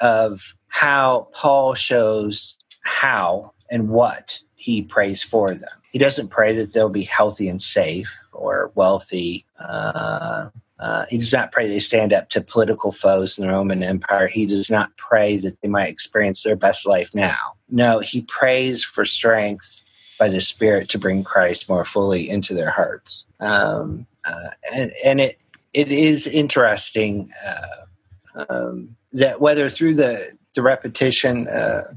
of 0.00 0.54
how 0.68 1.28
Paul 1.32 1.74
shows 1.74 2.56
how 2.82 3.52
and 3.70 3.88
what 3.88 4.40
he 4.56 4.82
prays 4.82 5.22
for 5.22 5.54
them. 5.54 5.70
He 5.92 5.98
doesn't 5.98 6.28
pray 6.28 6.54
that 6.56 6.72
they'll 6.72 6.88
be 6.88 7.02
healthy 7.02 7.48
and 7.48 7.60
safe 7.62 8.14
or 8.32 8.70
wealthy. 8.74 9.44
Uh, 9.58 10.50
uh, 10.78 11.06
he 11.08 11.18
does 11.18 11.32
not 11.32 11.50
pray 11.50 11.66
they 11.66 11.78
stand 11.78 12.12
up 12.12 12.28
to 12.30 12.40
political 12.40 12.92
foes 12.92 13.36
in 13.36 13.46
the 13.46 13.52
Roman 13.52 13.82
Empire. 13.82 14.28
He 14.28 14.46
does 14.46 14.70
not 14.70 14.96
pray 14.96 15.36
that 15.38 15.60
they 15.60 15.68
might 15.68 15.88
experience 15.88 16.42
their 16.42 16.56
best 16.56 16.86
life 16.86 17.10
now. 17.14 17.36
No, 17.68 17.98
he 17.98 18.22
prays 18.22 18.84
for 18.84 19.04
strength 19.04 19.82
by 20.18 20.28
the 20.28 20.40
Spirit 20.40 20.88
to 20.90 20.98
bring 20.98 21.24
Christ 21.24 21.68
more 21.68 21.84
fully 21.84 22.28
into 22.28 22.54
their 22.54 22.70
hearts. 22.70 23.24
Um, 23.40 24.06
uh, 24.24 24.50
and, 24.74 24.92
and 25.04 25.20
it 25.20 25.38
it 25.72 25.90
is 25.92 26.26
interesting 26.26 27.30
uh, 27.46 28.44
um, 28.48 28.96
that 29.12 29.40
whether 29.40 29.70
through 29.70 29.94
the 29.94 30.38
the 30.54 30.62
repetition 30.62 31.48
uh, 31.48 31.92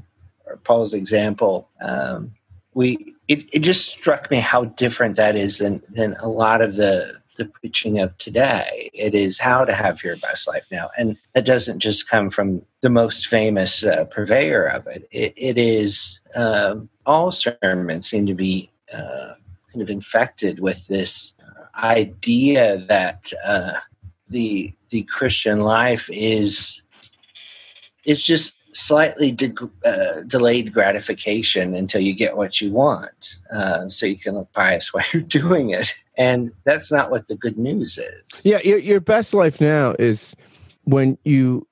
or 0.46 0.56
Paul's 0.58 0.94
example, 0.94 1.68
um, 1.80 2.32
we 2.74 3.14
it, 3.28 3.44
it 3.52 3.60
just 3.60 3.90
struck 3.90 4.30
me 4.30 4.38
how 4.38 4.64
different 4.64 5.16
that 5.16 5.36
is 5.36 5.58
than 5.58 5.82
than 5.90 6.16
a 6.20 6.28
lot 6.28 6.62
of 6.62 6.76
the 6.76 7.21
the 7.36 7.46
preaching 7.46 8.00
of 8.00 8.16
today. 8.18 8.90
It 8.92 9.14
is 9.14 9.38
how 9.38 9.64
to 9.64 9.74
have 9.74 10.02
your 10.02 10.16
best 10.16 10.46
life 10.46 10.64
now, 10.70 10.90
and 10.98 11.16
that 11.34 11.46
doesn't 11.46 11.80
just 11.80 12.08
come 12.08 12.30
from 12.30 12.64
the 12.80 12.90
most 12.90 13.26
famous 13.26 13.84
uh, 13.84 14.04
purveyor 14.04 14.66
of 14.66 14.86
it. 14.86 15.06
It, 15.10 15.32
it 15.36 15.58
is 15.58 16.20
um, 16.34 16.88
all 17.06 17.30
sermons 17.30 18.08
seem 18.08 18.26
to 18.26 18.34
be 18.34 18.70
uh, 18.92 19.34
kind 19.72 19.82
of 19.82 19.90
infected 19.90 20.60
with 20.60 20.86
this 20.88 21.34
uh, 21.42 21.64
idea 21.84 22.78
that 22.78 23.32
uh, 23.44 23.72
the 24.28 24.74
the 24.90 25.02
Christian 25.04 25.60
life 25.60 26.08
is 26.12 26.82
it's 28.04 28.22
just 28.22 28.56
slightly 28.72 29.32
de- 29.32 29.54
uh, 29.84 30.22
delayed 30.26 30.72
gratification 30.72 31.74
until 31.74 32.00
you 32.00 32.14
get 32.14 32.36
what 32.36 32.60
you 32.60 32.72
want 32.72 33.36
uh, 33.50 33.88
so 33.88 34.06
you 34.06 34.16
can 34.16 34.34
look 34.34 34.52
pious 34.52 34.92
while 34.94 35.04
you're 35.12 35.22
doing 35.22 35.70
it. 35.70 35.94
And 36.16 36.52
that's 36.64 36.92
not 36.92 37.10
what 37.10 37.26
the 37.26 37.36
good 37.36 37.58
news 37.58 37.98
is. 37.98 38.40
Yeah 38.44 38.60
your, 38.64 38.78
your 38.78 39.00
best 39.00 39.34
life 39.34 39.60
now 39.60 39.94
is 39.98 40.34
when 40.84 41.18
you 41.24 41.66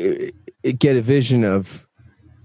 uh, 0.00 0.30
get 0.78 0.96
a 0.96 1.02
vision 1.02 1.44
of 1.44 1.86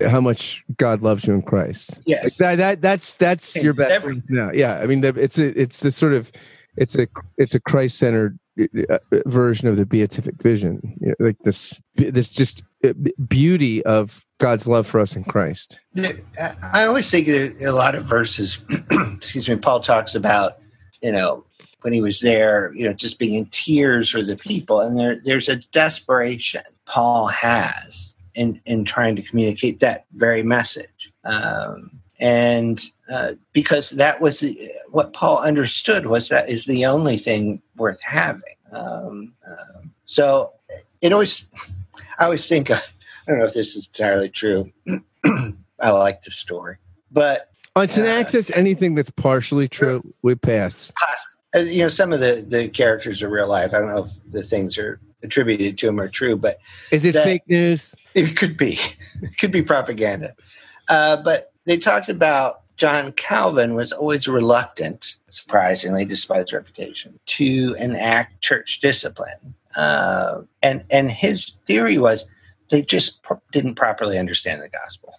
how 0.07 0.19
much 0.19 0.63
god 0.77 1.01
loves 1.01 1.25
you 1.25 1.33
in 1.33 1.41
christ. 1.41 2.01
Yeah 2.05 2.23
like 2.23 2.35
that, 2.37 2.55
that 2.57 2.81
that's 2.81 3.13
that's 3.15 3.55
your 3.55 3.73
best 3.73 4.05
life 4.05 4.23
now. 4.29 4.51
Yeah 4.53 4.79
i 4.79 4.85
mean 4.85 5.03
it's 5.03 5.37
a 5.37 5.59
it's 5.59 5.81
the 5.81 5.91
sort 5.91 6.13
of 6.13 6.31
it's 6.77 6.95
a 6.95 7.07
it's 7.37 7.53
a 7.53 7.59
christ-centered 7.59 8.39
uh, 8.89 8.97
version 9.25 9.67
of 9.67 9.77
the 9.77 9.85
beatific 9.85 10.41
vision. 10.41 10.97
You 10.99 11.09
know, 11.09 11.15
like 11.19 11.39
this 11.39 11.81
this 11.95 12.29
just 12.29 12.61
uh, 12.61 12.63
beauty 13.27 13.83
of 13.85 14.25
god's 14.39 14.67
love 14.67 14.87
for 14.87 14.99
us 14.99 15.15
in 15.15 15.23
christ. 15.23 15.79
I 16.73 16.85
always 16.85 17.09
think 17.09 17.27
a 17.27 17.71
lot 17.71 17.95
of 17.95 18.05
verses 18.05 18.63
excuse 18.91 19.47
me 19.47 19.55
paul 19.55 19.79
talks 19.79 20.15
about 20.15 20.57
you 21.01 21.11
know 21.11 21.43
when 21.81 21.93
he 21.93 22.01
was 22.01 22.19
there 22.19 22.73
you 22.75 22.85
know 22.85 22.93
just 22.93 23.19
being 23.19 23.35
in 23.35 23.45
tears 23.47 24.09
for 24.09 24.21
the 24.21 24.35
people. 24.35 24.79
And 24.79 24.97
there 24.97 25.15
there's 25.23 25.49
a 25.49 25.57
desperation 25.57 26.63
paul 26.85 27.27
has 27.27 28.13
in 28.33 28.61
in 28.65 28.85
trying 28.85 29.15
to 29.15 29.21
communicate 29.21 29.79
that 29.79 30.05
very 30.13 30.43
message. 30.43 31.11
Um, 31.23 32.01
and 32.19 32.81
uh, 33.11 33.33
because 33.51 33.89
that 33.91 34.21
was 34.21 34.45
what 34.91 35.11
Paul 35.11 35.39
understood 35.39 36.05
was 36.05 36.29
that 36.29 36.49
is 36.49 36.65
the 36.65 36.85
only 36.85 37.17
thing 37.17 37.61
worth 37.75 37.99
having. 38.01 38.41
Um, 38.71 39.33
uh, 39.45 39.81
so 40.05 40.53
it 41.01 41.11
always, 41.11 41.49
I 42.21 42.25
always 42.25 42.45
think, 42.45 42.69
uh, 42.69 42.75
I 42.75 43.31
don't 43.31 43.39
know 43.39 43.45
if 43.45 43.55
this 43.55 43.75
is 43.75 43.87
entirely 43.87 44.29
true. 44.29 44.71
I 45.79 45.89
like 45.89 46.21
the 46.21 46.29
story, 46.29 46.77
but 47.11 47.49
on 47.75 47.87
Synaxis, 47.87 48.51
uh, 48.51 48.53
anything 48.55 48.93
that's 48.93 49.09
partially 49.09 49.67
true, 49.67 50.03
we 50.21 50.35
pass. 50.35 50.91
You 51.55 51.79
know, 51.79 51.87
some 51.87 52.13
of 52.13 52.19
the 52.19 52.45
the 52.47 52.69
characters 52.69 53.23
are 53.23 53.29
real 53.29 53.47
life. 53.47 53.73
I 53.73 53.79
don't 53.79 53.89
know 53.89 54.03
if 54.05 54.11
the 54.31 54.43
things 54.43 54.77
are 54.77 54.99
attributed 55.23 55.79
to 55.79 55.87
them 55.87 55.99
are 55.99 56.09
true, 56.09 56.35
but 56.35 56.59
is 56.91 57.05
it 57.05 57.13
that, 57.13 57.23
fake 57.23 57.41
news? 57.47 57.95
It 58.13 58.37
could 58.37 58.55
be. 58.55 58.77
It 59.23 59.37
could 59.39 59.51
be 59.51 59.63
propaganda. 59.63 60.35
Uh, 60.89 61.17
but 61.17 61.53
they 61.65 61.77
talked 61.77 62.09
about 62.09 62.61
John 62.77 63.13
Calvin 63.13 63.73
was 63.73 63.91
always 63.91 64.27
reluctant, 64.27 65.15
surprisingly, 65.31 66.05
despite 66.05 66.41
his 66.41 66.53
reputation, 66.53 67.19
to 67.25 67.75
enact 67.79 68.41
church 68.41 68.79
discipline. 68.79 69.55
Uh, 69.75 70.41
and 70.61 70.83
and 70.89 71.11
his 71.11 71.57
theory 71.67 71.97
was 71.97 72.25
they 72.69 72.81
just 72.81 73.23
pro- 73.23 73.41
didn't 73.51 73.75
properly 73.75 74.17
understand 74.17 74.61
the 74.61 74.69
gospel. 74.69 75.13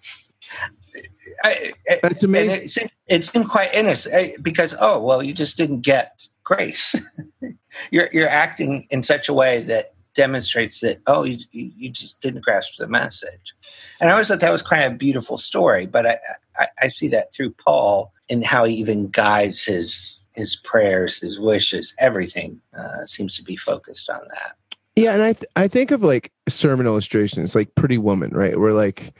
I, 1.44 1.72
That's 2.02 2.22
amazing. 2.22 2.64
It 2.64 2.70
seemed, 2.70 2.90
it 3.06 3.24
seemed, 3.24 3.48
quite 3.48 3.72
innocent 3.72 4.42
because 4.42 4.74
oh 4.80 5.00
well, 5.02 5.22
you 5.22 5.32
just 5.32 5.56
didn't 5.56 5.80
get 5.80 6.28
grace. 6.44 6.94
you're 7.90 8.08
you're 8.12 8.28
acting 8.28 8.86
in 8.90 9.02
such 9.02 9.28
a 9.28 9.32
way 9.32 9.62
that 9.62 9.94
demonstrates 10.14 10.80
that 10.80 11.00
oh 11.06 11.24
you, 11.24 11.38
you 11.52 11.88
just 11.88 12.20
didn't 12.20 12.44
grasp 12.44 12.76
the 12.76 12.86
message 12.86 13.54
and 13.98 14.10
i 14.10 14.12
always 14.12 14.28
thought 14.28 14.40
that 14.40 14.52
was 14.52 14.62
kind 14.62 14.84
of 14.84 14.92
a 14.92 14.96
beautiful 14.96 15.38
story 15.38 15.86
but 15.86 16.06
I, 16.06 16.18
I, 16.58 16.66
I 16.82 16.88
see 16.88 17.08
that 17.08 17.32
through 17.32 17.52
paul 17.52 18.12
and 18.28 18.44
how 18.44 18.64
he 18.64 18.74
even 18.74 19.08
guides 19.08 19.64
his 19.64 20.21
his 20.34 20.56
prayers 20.56 21.18
his 21.18 21.38
wishes 21.38 21.94
everything 21.98 22.60
uh, 22.76 23.04
seems 23.06 23.36
to 23.36 23.42
be 23.42 23.56
focused 23.56 24.10
on 24.10 24.20
that. 24.28 24.56
Yeah 24.96 25.12
and 25.14 25.22
i 25.22 25.32
th- 25.32 25.50
i 25.56 25.68
think 25.68 25.90
of 25.90 26.02
like 26.02 26.32
sermon 26.48 26.86
illustrations 26.86 27.54
like 27.54 27.74
pretty 27.74 27.98
woman 27.98 28.30
right? 28.32 28.58
Where 28.58 28.72
like 28.72 29.14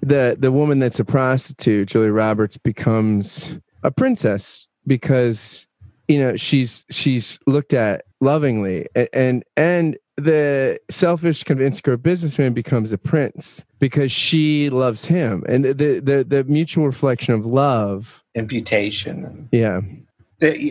the 0.00 0.36
the 0.38 0.52
woman 0.52 0.78
that's 0.78 1.00
a 1.00 1.04
prostitute 1.04 1.88
julia 1.88 2.12
roberts 2.12 2.56
becomes 2.56 3.58
a 3.82 3.90
princess 3.90 4.66
because 4.86 5.66
you 6.08 6.18
know 6.18 6.36
she's 6.36 6.84
she's 6.90 7.38
looked 7.46 7.74
at 7.74 8.04
lovingly 8.20 8.86
and 8.94 9.08
and, 9.12 9.44
and 9.56 9.96
the 10.16 10.80
selfish, 10.90 11.44
convinced 11.44 11.78
insecure 11.78 11.96
businessman 11.96 12.54
becomes 12.54 12.90
a 12.90 12.98
prince 12.98 13.62
because 13.78 14.10
she 14.10 14.70
loves 14.70 15.04
him, 15.04 15.44
and 15.46 15.64
the 15.64 16.00
the 16.00 16.24
the 16.26 16.44
mutual 16.44 16.86
reflection 16.86 17.34
of 17.34 17.44
love, 17.44 18.24
imputation. 18.34 19.48
Yeah, 19.52 19.80
the, 19.80 20.05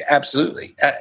absolutely. 0.09 0.75
Uh, 0.81 0.91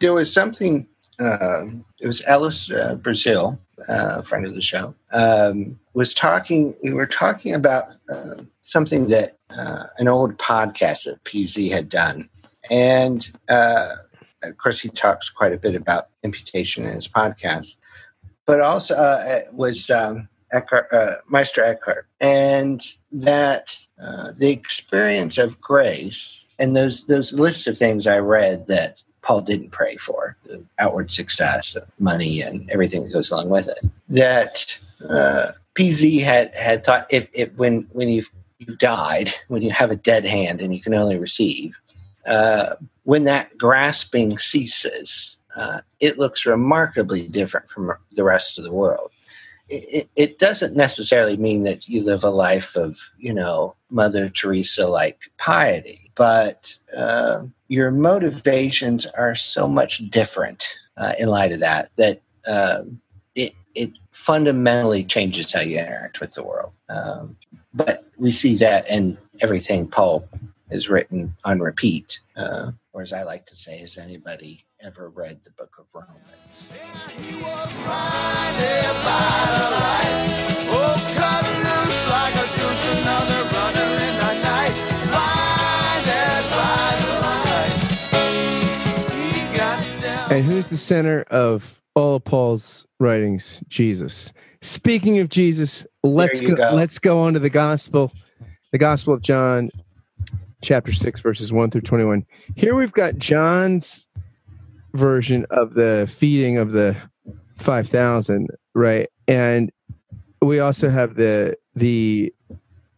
there 0.00 0.12
was 0.12 0.32
something. 0.32 0.86
Uh, 1.18 1.66
it 2.00 2.06
was 2.06 2.22
Ellis 2.26 2.70
uh, 2.70 2.94
Brazil, 2.94 3.60
uh, 3.88 4.22
friend 4.22 4.46
of 4.46 4.54
the 4.54 4.62
show, 4.62 4.94
um, 5.12 5.78
was 5.94 6.14
talking. 6.14 6.74
We 6.82 6.92
were 6.92 7.06
talking 7.06 7.54
about 7.54 7.84
uh, 8.10 8.42
something 8.62 9.08
that 9.08 9.36
uh, 9.50 9.84
an 9.98 10.08
old 10.08 10.38
podcast 10.38 11.04
that 11.04 11.22
PZ 11.24 11.70
had 11.70 11.88
done, 11.88 12.28
and 12.70 13.30
uh, 13.48 13.88
of 14.42 14.56
course, 14.56 14.80
he 14.80 14.88
talks 14.88 15.28
quite 15.28 15.52
a 15.52 15.58
bit 15.58 15.74
about 15.74 16.08
imputation 16.22 16.86
in 16.86 16.94
his 16.94 17.08
podcast, 17.08 17.76
but 18.46 18.60
also 18.60 18.94
uh, 18.94 19.40
was 19.52 19.90
um, 19.90 20.28
Eckhart, 20.52 20.88
Meister 21.28 21.62
Eckhart, 21.62 22.06
and 22.20 22.82
that 23.12 23.76
the 24.38 24.50
experience 24.50 25.36
of 25.36 25.60
grace 25.60 26.46
and 26.60 26.76
those 26.76 27.06
those 27.06 27.32
list 27.32 27.66
of 27.66 27.76
things 27.76 28.06
I 28.06 28.18
read 28.18 28.66
that 28.66 29.02
Paul 29.22 29.40
didn't 29.40 29.70
pray 29.70 29.96
for 29.96 30.36
the 30.44 30.64
outward 30.78 31.10
success, 31.10 31.76
money, 31.98 32.40
and 32.40 32.70
everything 32.70 33.02
that 33.02 33.12
goes 33.12 33.30
along 33.30 33.48
with 33.48 33.68
it. 33.68 33.80
That 34.08 34.78
uh, 35.08 35.52
PZ 35.74 36.20
had 36.22 36.54
had 36.54 36.84
thought 36.84 37.06
if, 37.10 37.28
if 37.32 37.52
when 37.54 37.88
when 37.92 38.08
you've 38.08 38.30
you've 38.58 38.78
died, 38.78 39.30
when 39.48 39.62
you 39.62 39.70
have 39.70 39.90
a 39.90 39.96
dead 39.96 40.24
hand 40.24 40.60
and 40.60 40.74
you 40.74 40.80
can 40.80 40.94
only 40.94 41.16
receive, 41.16 41.80
uh, 42.26 42.74
when 43.04 43.24
that 43.24 43.56
grasping 43.56 44.38
ceases, 44.38 45.38
uh, 45.56 45.80
it 45.98 46.18
looks 46.18 46.44
remarkably 46.44 47.26
different 47.26 47.70
from 47.70 47.92
the 48.12 48.24
rest 48.24 48.58
of 48.58 48.64
the 48.64 48.72
world. 48.72 49.10
It, 49.72 50.10
it, 50.16 50.38
doesn't 50.40 50.76
necessarily 50.76 51.36
mean 51.36 51.62
that 51.62 51.88
you 51.88 52.02
live 52.02 52.24
a 52.24 52.30
life 52.30 52.74
of, 52.74 52.98
you 53.18 53.32
know, 53.32 53.76
Mother 53.88 54.28
Teresa 54.28 54.88
like 54.88 55.30
piety, 55.38 56.10
but 56.16 56.76
uh, 56.96 57.44
your 57.68 57.92
motivations 57.92 59.06
are 59.06 59.36
so 59.36 59.68
much 59.68 59.98
different 60.10 60.68
uh, 60.96 61.12
in 61.18 61.28
light 61.28 61.52
of 61.52 61.60
that 61.60 61.90
that 61.96 62.20
um, 62.46 63.00
it 63.34 63.54
it 63.74 63.92
fundamentally 64.10 65.04
changes 65.04 65.52
how 65.52 65.60
you 65.60 65.78
interact 65.78 66.20
with 66.20 66.34
the 66.34 66.42
world. 66.42 66.72
Um, 66.88 67.36
but 67.72 68.04
we 68.16 68.32
see 68.32 68.56
that 68.56 68.90
in 68.90 69.16
everything 69.40 69.88
Paul 69.88 70.28
is 70.70 70.88
written 70.88 71.34
on 71.44 71.60
repeat, 71.60 72.20
uh, 72.36 72.72
or 72.92 73.02
as 73.02 73.12
I 73.12 73.22
like 73.22 73.46
to 73.46 73.56
say, 73.56 73.78
has 73.78 73.96
anybody 73.96 74.64
ever 74.82 75.10
read 75.10 75.42
the 75.44 75.50
Book 75.50 75.76
of 75.78 75.86
Romans? 75.94 76.68
And 90.30 90.44
who's 90.44 90.68
the 90.68 90.76
center 90.76 91.22
of 91.30 91.82
all 91.94 92.14
of 92.14 92.24
Paul's 92.24 92.86
writings? 93.00 93.60
Jesus. 93.68 94.32
Speaking 94.62 95.18
of 95.18 95.28
Jesus, 95.28 95.84
let's 96.04 96.40
go, 96.40 96.54
go, 96.54 96.70
let's 96.72 96.98
go 96.98 97.18
on 97.18 97.34
to 97.34 97.40
the 97.40 97.50
gospel, 97.50 98.12
the 98.70 98.78
Gospel 98.78 99.12
of 99.12 99.22
John, 99.22 99.70
chapter 100.62 100.92
six, 100.92 101.20
verses 101.20 101.52
one 101.52 101.70
through 101.70 101.80
twenty-one. 101.80 102.24
Here 102.54 102.74
we've 102.74 102.92
got 102.92 103.18
John's 103.18 104.06
version 104.92 105.46
of 105.50 105.74
the 105.74 106.10
feeding 106.12 106.58
of 106.58 106.72
the 106.72 106.96
five 107.56 107.88
thousand, 107.88 108.48
right? 108.74 109.08
And 109.28 109.70
we 110.40 110.60
also 110.60 110.90
have 110.90 111.14
the 111.14 111.56
the 111.74 112.32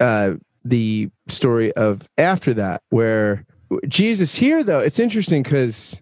uh, 0.01 0.35
the 0.65 1.11
story 1.29 1.73
of 1.73 2.09
after 2.19 2.55
that, 2.55 2.83
where 2.91 3.45
Jesus 3.89 4.35
here 4.35 4.63
though 4.63 4.81
it's 4.81 4.99
interesting 4.99 5.43
because 5.43 6.01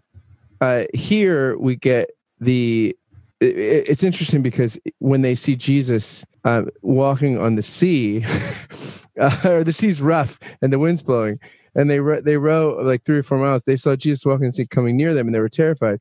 uh, 0.60 0.84
here 0.94 1.56
we 1.58 1.76
get 1.76 2.10
the 2.40 2.96
it, 3.40 3.56
it's 3.56 4.02
interesting 4.02 4.42
because 4.42 4.78
when 4.98 5.22
they 5.22 5.34
see 5.34 5.56
Jesus 5.56 6.24
uh, 6.44 6.64
walking 6.82 7.38
on 7.38 7.56
the 7.56 7.62
sea, 7.62 8.24
uh, 9.20 9.36
or 9.44 9.64
the 9.64 9.72
sea's 9.72 10.00
rough 10.00 10.38
and 10.62 10.72
the 10.72 10.78
wind's 10.78 11.02
blowing, 11.02 11.38
and 11.74 11.90
they 11.90 12.00
they 12.20 12.36
row 12.36 12.78
like 12.82 13.04
three 13.04 13.18
or 13.18 13.22
four 13.22 13.38
miles, 13.38 13.64
they 13.64 13.76
saw 13.76 13.96
Jesus 13.96 14.24
walking 14.24 14.50
sea 14.50 14.66
coming 14.66 14.96
near 14.96 15.14
them, 15.14 15.26
and 15.26 15.34
they 15.34 15.40
were 15.40 15.48
terrified. 15.48 16.00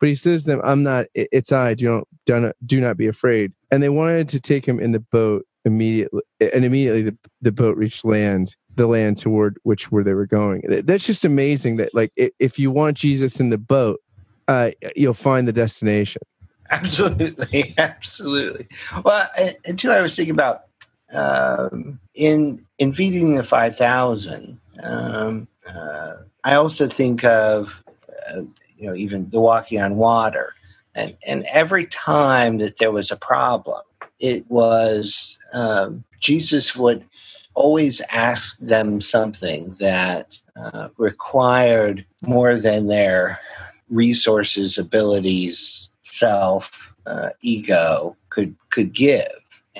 But 0.00 0.08
he 0.08 0.14
says 0.14 0.44
to 0.44 0.50
them, 0.50 0.60
"I'm 0.64 0.82
not. 0.82 1.06
It's 1.14 1.52
I. 1.52 1.74
Do 1.74 1.86
not 1.86 2.08
do 2.24 2.40
not, 2.40 2.56
do 2.64 2.80
not 2.80 2.96
be 2.96 3.06
afraid." 3.06 3.52
And 3.70 3.82
they 3.82 3.88
wanted 3.88 4.28
to 4.30 4.40
take 4.40 4.66
him 4.66 4.80
in 4.80 4.92
the 4.92 5.00
boat 5.00 5.44
immediately, 5.64 6.22
and 6.40 6.64
immediately 6.64 7.02
the, 7.02 7.18
the 7.42 7.52
boat 7.52 7.76
reached 7.76 8.04
land 8.04 8.54
the 8.78 8.86
land 8.86 9.18
toward 9.18 9.58
which 9.64 9.92
where 9.92 10.02
they 10.02 10.14
were 10.14 10.26
going. 10.26 10.62
That's 10.84 11.04
just 11.04 11.24
amazing 11.24 11.76
that 11.76 11.94
like 11.94 12.12
if 12.16 12.58
you 12.58 12.70
want 12.70 12.96
Jesus 12.96 13.40
in 13.40 13.50
the 13.50 13.58
boat, 13.58 14.00
uh, 14.46 14.70
you'll 14.96 15.12
find 15.12 15.46
the 15.46 15.52
destination. 15.52 16.22
Absolutely, 16.70 17.74
absolutely. 17.78 18.68
Well, 19.02 19.26
until 19.64 19.90
I 19.90 20.02
was 20.02 20.14
thinking 20.14 20.34
about 20.34 20.64
um, 21.14 21.98
in 22.14 22.62
in 22.78 22.92
feeding 22.92 23.36
the 23.36 23.42
five 23.42 23.74
thousand, 23.74 24.60
um, 24.82 25.48
uh, 25.66 26.14
I 26.44 26.54
also 26.54 26.86
think 26.86 27.24
of 27.24 27.82
uh, 28.30 28.42
you 28.76 28.86
know 28.86 28.94
even 28.94 29.28
the 29.30 29.40
walking 29.40 29.80
on 29.80 29.96
water, 29.96 30.54
and 30.94 31.16
and 31.26 31.44
every 31.52 31.86
time 31.86 32.58
that 32.58 32.78
there 32.78 32.92
was 32.92 33.10
a 33.10 33.16
problem, 33.16 33.82
it 34.18 34.48
was 34.50 35.36
um, 35.52 36.04
Jesus 36.20 36.76
would 36.76 37.04
always 37.54 38.00
ask 38.10 38.56
them 38.58 39.00
something 39.00 39.74
that 39.80 40.38
uh, 40.56 40.88
required 40.96 42.04
more 42.22 42.56
than 42.56 42.86
their 42.86 43.40
resources, 43.90 44.78
abilities, 44.78 45.88
self, 46.04 46.94
uh, 47.06 47.30
ego 47.40 48.16
could 48.30 48.54
could 48.70 48.92
give. 48.92 49.26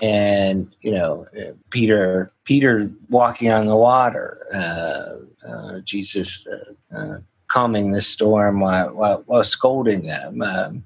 And 0.03 0.75
you 0.81 0.93
know, 0.93 1.27
Peter 1.71 2.33
Peter 2.45 2.91
walking 3.09 3.51
on 3.51 3.67
the 3.67 3.77
water, 3.77 4.47
uh, 4.53 5.49
uh 5.49 5.81
Jesus 5.81 6.47
uh, 6.47 6.97
uh, 6.97 7.19
calming 7.49 7.93
the 7.93 8.01
storm 8.01 8.61
while, 8.61 8.93
while, 8.93 9.23
while 9.27 9.45
scolding 9.45 10.07
them. 10.07 10.43
Um, 10.43 10.85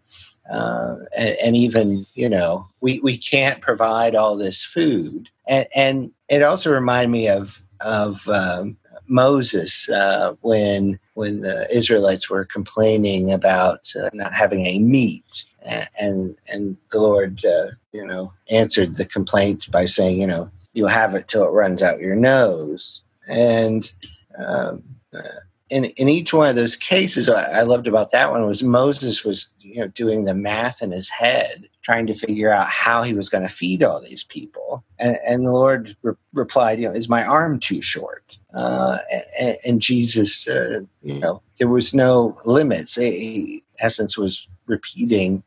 uh, 0.51 0.97
and, 1.17 1.37
and, 1.45 1.57
even 1.57 2.05
you 2.15 2.29
know 2.29 2.67
we, 2.81 2.99
we 3.01 3.17
can't 3.17 3.61
provide 3.63 4.17
all 4.17 4.37
this 4.37 4.65
food 4.65 5.29
and, 5.47 5.67
and 5.75 6.13
it 6.29 6.43
also 6.43 6.73
reminded 6.73 7.11
me 7.11 7.29
of 7.29 7.63
of 7.81 8.29
um, 8.29 8.77
Moses 9.07 9.89
uh, 9.89 10.35
when 10.41 10.99
when 11.15 11.41
the 11.41 11.69
Israelites 11.75 12.31
were 12.31 12.45
complaining 12.45 13.33
about 13.33 13.93
not 14.13 14.33
having 14.33 14.67
any 14.67 14.81
meat, 14.81 15.45
and 15.65 16.37
and 16.49 16.77
the 16.91 17.01
Lord 17.01 17.45
uh, 17.45 17.69
you 17.93 18.07
know 18.07 18.33
answered 18.51 18.97
the 18.97 19.05
complaint 19.05 19.71
by 19.71 19.85
saying 19.85 20.21
you 20.21 20.27
know 20.27 20.51
you'll 20.73 20.89
have 20.89 21.15
it 21.15 21.29
till 21.29 21.45
it 21.45 21.51
runs 21.51 21.83
out 21.83 22.01
your 22.01 22.17
nose, 22.17 23.01
and 23.29 23.93
um, 24.39 24.83
uh, 25.15 25.23
in 25.71 25.87
in 25.87 26.09
each 26.09 26.33
one 26.35 26.49
of 26.49 26.57
those 26.57 26.77
cases, 26.77 27.29
I 27.29 27.63
loved 27.63 27.89
about 27.89 28.11
that 28.11 28.31
one 28.31 28.47
was 28.47 28.63
Moses 28.63 29.25
was 29.25 29.53
you 29.61 29.81
know 29.81 29.89
doing 29.89 30.25
the 30.25 30.35
math 30.35 30.83
in 30.83 30.91
his 30.91 31.09
head, 31.09 31.69
trying 31.83 32.07
to 32.07 32.15
figure 32.15 32.53
out 32.53 32.67
how 32.67 33.03
he 33.03 33.15
was 33.15 33.29
going 33.29 33.47
to 33.47 33.53
feed 33.53 33.83
all 33.83 34.01
these 34.01 34.25
people, 34.25 34.85
and, 34.99 35.17
and 35.27 35.47
the 35.47 35.53
Lord 35.53 35.97
re- 36.03 36.15
replied, 36.35 36.79
you 36.81 36.89
know, 36.89 36.95
is 36.95 37.09
my 37.09 37.25
arm 37.25 37.59
too 37.59 37.81
short? 37.81 38.37
Uh, 38.55 38.99
and, 39.41 39.57
and, 39.65 39.83
Jesus, 39.83 40.47
uh, 40.47 40.81
you 41.03 41.19
know, 41.19 41.41
there 41.59 41.69
was 41.69 41.95
no 41.95 42.37
limits. 42.45 42.97
He, 42.97 43.65
essence, 43.83 44.17
was 44.17 44.49
repeating 44.67 45.43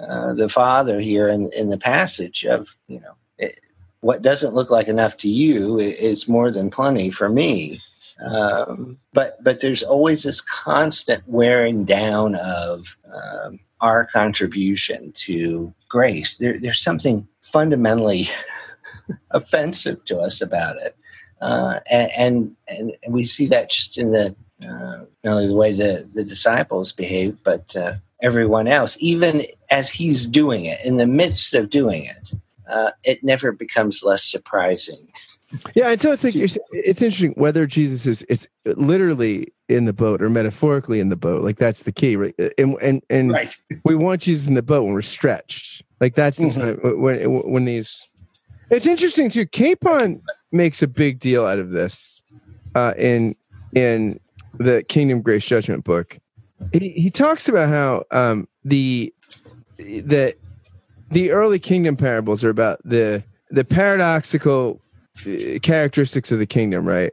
uh, 0.00 0.32
the 0.32 0.48
Father 0.48 1.00
here 1.00 1.28
in 1.28 1.50
in 1.56 1.68
the 1.68 1.78
passage 1.78 2.44
of 2.44 2.76
you 2.88 3.00
know. 3.00 3.14
It, 3.38 3.60
what 4.00 4.20
doesn't 4.20 4.54
look 4.54 4.68
like 4.68 4.88
enough 4.88 5.16
to 5.18 5.28
you 5.28 5.78
is 5.78 6.26
more 6.26 6.50
than 6.50 6.70
plenty 6.70 7.08
for 7.08 7.28
me 7.28 7.80
um, 8.24 8.98
but 9.12 9.42
but 9.42 9.60
there's 9.60 9.82
always 9.82 10.22
this 10.22 10.40
constant 10.40 11.22
wearing 11.26 11.84
down 11.84 12.36
of 12.36 12.96
um, 13.12 13.58
our 13.80 14.06
contribution 14.06 15.12
to 15.12 15.72
grace. 15.88 16.36
There, 16.36 16.58
there's 16.58 16.82
something 16.82 17.26
fundamentally 17.40 18.28
offensive 19.30 20.04
to 20.06 20.18
us 20.18 20.40
about 20.40 20.76
it, 20.76 20.96
uh, 21.40 21.80
and, 21.90 22.56
and, 22.68 22.96
and 23.02 23.12
we 23.12 23.24
see 23.24 23.46
that 23.46 23.70
just 23.70 23.98
in 23.98 24.12
the 24.12 24.34
uh, 24.64 25.04
not 25.24 25.32
only 25.32 25.46
the 25.46 25.54
way 25.54 25.72
the 25.72 26.08
the 26.12 26.24
disciples 26.24 26.92
behave, 26.92 27.36
but 27.44 27.74
uh, 27.76 27.94
everyone 28.22 28.68
else. 28.68 28.96
Even 29.00 29.44
as 29.70 29.90
he's 29.90 30.26
doing 30.26 30.64
it, 30.64 30.78
in 30.84 30.96
the 30.96 31.06
midst 31.06 31.54
of 31.54 31.70
doing 31.70 32.04
it, 32.04 32.32
uh, 32.68 32.90
it 33.04 33.22
never 33.22 33.52
becomes 33.52 34.02
less 34.02 34.24
surprising 34.24 35.08
yeah, 35.74 35.90
and 35.90 36.00
so 36.00 36.12
it's 36.12 36.24
like 36.24 36.34
it's 36.34 37.02
interesting 37.02 37.32
whether 37.32 37.66
Jesus 37.66 38.06
is 38.06 38.24
it's 38.28 38.46
literally 38.64 39.52
in 39.68 39.84
the 39.84 39.92
boat 39.92 40.22
or 40.22 40.30
metaphorically 40.30 40.98
in 40.98 41.10
the 41.10 41.16
boat. 41.16 41.42
Like 41.42 41.58
that's 41.58 41.82
the 41.82 41.92
key, 41.92 42.16
right? 42.16 42.34
And 42.56 42.76
and 42.80 43.02
and 43.10 43.32
right. 43.32 43.54
we 43.84 43.94
want 43.94 44.22
Jesus 44.22 44.48
in 44.48 44.54
the 44.54 44.62
boat 44.62 44.84
when 44.84 44.94
we're 44.94 45.02
stretched. 45.02 45.82
Like 46.00 46.14
that's 46.14 46.38
mm-hmm. 46.38 47.00
when 47.00 47.22
when 47.50 47.64
these. 47.64 48.06
It's 48.70 48.86
interesting 48.86 49.28
too. 49.28 49.44
Capon 49.46 50.22
makes 50.50 50.82
a 50.82 50.88
big 50.88 51.18
deal 51.18 51.44
out 51.44 51.58
of 51.58 51.70
this 51.70 52.22
uh, 52.74 52.94
in 52.96 53.36
in 53.74 54.18
the 54.58 54.82
Kingdom 54.84 55.22
Grace 55.22 55.44
Judgment 55.44 55.84
book. 55.84 56.18
He 56.72 56.90
he 56.90 57.10
talks 57.10 57.48
about 57.48 57.68
how 57.68 58.04
um, 58.10 58.48
the 58.64 59.12
the 59.76 60.34
the 61.10 61.30
early 61.30 61.58
kingdom 61.58 61.96
parables 61.96 62.44
are 62.44 62.50
about 62.50 62.80
the 62.84 63.22
the 63.50 63.64
paradoxical 63.64 64.80
characteristics 65.62 66.32
of 66.32 66.38
the 66.38 66.46
kingdom, 66.46 66.86
right? 66.86 67.12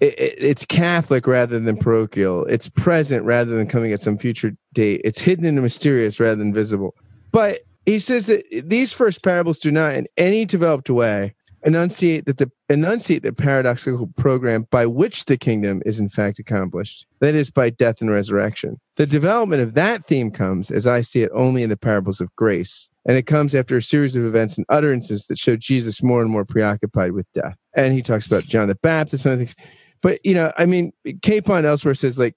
It, 0.00 0.18
it, 0.18 0.34
it's 0.38 0.64
Catholic 0.64 1.26
rather 1.26 1.58
than 1.58 1.76
parochial. 1.76 2.44
It's 2.46 2.68
present 2.68 3.24
rather 3.24 3.56
than 3.56 3.66
coming 3.66 3.92
at 3.92 4.00
some 4.00 4.18
future 4.18 4.56
date. 4.74 5.00
It's 5.04 5.20
hidden 5.20 5.46
and 5.46 5.62
mysterious 5.62 6.20
rather 6.20 6.36
than 6.36 6.52
visible. 6.52 6.94
But 7.32 7.60
he 7.86 7.98
says 7.98 8.26
that 8.26 8.44
these 8.50 8.92
first 8.92 9.22
parables 9.22 9.58
do 9.58 9.70
not, 9.70 9.94
in 9.94 10.06
any 10.16 10.44
developed 10.44 10.90
way, 10.90 11.34
enunciate 11.64 12.26
that 12.26 12.38
the 12.38 12.50
enunciate 12.68 13.22
the 13.22 13.32
paradoxical 13.32 14.06
program 14.16 14.66
by 14.70 14.86
which 14.86 15.24
the 15.24 15.36
kingdom 15.36 15.82
is 15.86 15.98
in 15.98 16.08
fact 16.08 16.38
accomplished 16.38 17.06
that 17.20 17.34
is 17.34 17.50
by 17.50 17.70
death 17.70 18.00
and 18.00 18.10
resurrection. 18.10 18.78
The 18.96 19.06
development 19.06 19.62
of 19.62 19.74
that 19.74 20.04
theme 20.04 20.30
comes 20.30 20.70
as 20.70 20.86
i 20.86 21.00
see 21.00 21.22
it 21.22 21.30
only 21.34 21.62
in 21.62 21.70
the 21.70 21.76
parables 21.76 22.20
of 22.20 22.34
grace 22.36 22.90
and 23.06 23.16
it 23.16 23.26
comes 23.26 23.54
after 23.54 23.76
a 23.76 23.82
series 23.82 24.14
of 24.14 24.24
events 24.24 24.56
and 24.56 24.66
utterances 24.68 25.26
that 25.26 25.38
show 25.38 25.56
jesus 25.56 26.02
more 26.02 26.20
and 26.20 26.30
more 26.30 26.44
preoccupied 26.44 27.12
with 27.12 27.26
death. 27.32 27.56
And 27.74 27.94
he 27.94 28.02
talks 28.02 28.26
about 28.26 28.44
john 28.44 28.68
the 28.68 28.74
baptist 28.76 29.24
and 29.24 29.32
other 29.32 29.44
things. 29.44 29.54
But 30.02 30.20
you 30.24 30.34
know 30.34 30.52
i 30.58 30.66
mean 30.66 30.92
capon 31.22 31.64
elsewhere 31.64 31.94
says 31.94 32.18
like 32.18 32.36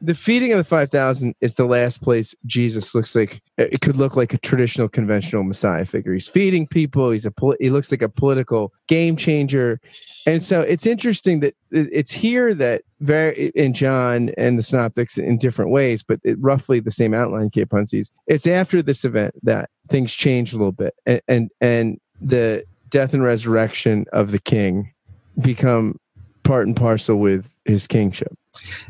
the 0.00 0.14
feeding 0.14 0.52
of 0.52 0.58
the 0.58 0.64
5000 0.64 1.34
is 1.40 1.54
the 1.54 1.64
last 1.64 2.02
place 2.02 2.34
jesus 2.46 2.94
looks 2.94 3.14
like 3.14 3.42
uh, 3.58 3.64
it 3.70 3.80
could 3.80 3.96
look 3.96 4.16
like 4.16 4.34
a 4.34 4.38
traditional 4.38 4.88
conventional 4.88 5.42
messiah 5.42 5.84
figure. 5.84 6.12
He's 6.12 6.28
feeding 6.28 6.66
people. 6.66 7.10
He's 7.10 7.26
a 7.26 7.32
he 7.58 7.70
looks 7.70 7.90
like 7.90 8.02
a 8.02 8.08
political 8.08 8.72
game 8.86 9.16
changer. 9.16 9.80
And 10.26 10.42
so 10.42 10.60
it's 10.60 10.86
interesting 10.86 11.40
that 11.40 11.54
it's 11.70 12.10
here 12.10 12.54
that 12.54 12.82
very 13.00 13.48
in 13.54 13.72
john 13.72 14.30
and 14.38 14.58
the 14.58 14.62
synoptics 14.62 15.18
in 15.18 15.36
different 15.36 15.70
ways 15.70 16.02
but 16.02 16.18
it, 16.24 16.36
roughly 16.40 16.80
the 16.80 16.90
same 16.90 17.14
outline 17.14 17.50
capon 17.50 17.86
sees. 17.86 18.10
It's 18.26 18.46
after 18.46 18.82
this 18.82 19.04
event 19.04 19.34
that 19.42 19.70
things 19.88 20.12
change 20.12 20.52
a 20.52 20.56
little 20.56 20.72
bit 20.72 20.94
and 21.06 21.20
and, 21.28 21.50
and 21.60 22.00
the 22.20 22.64
death 22.90 23.14
and 23.14 23.22
resurrection 23.22 24.06
of 24.12 24.30
the 24.30 24.38
king 24.38 24.92
become 25.40 25.98
part 26.44 26.66
and 26.66 26.76
parcel 26.76 27.16
with 27.16 27.60
his 27.64 27.86
kingship. 27.86 28.32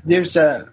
There's 0.05 0.37
a 0.37 0.73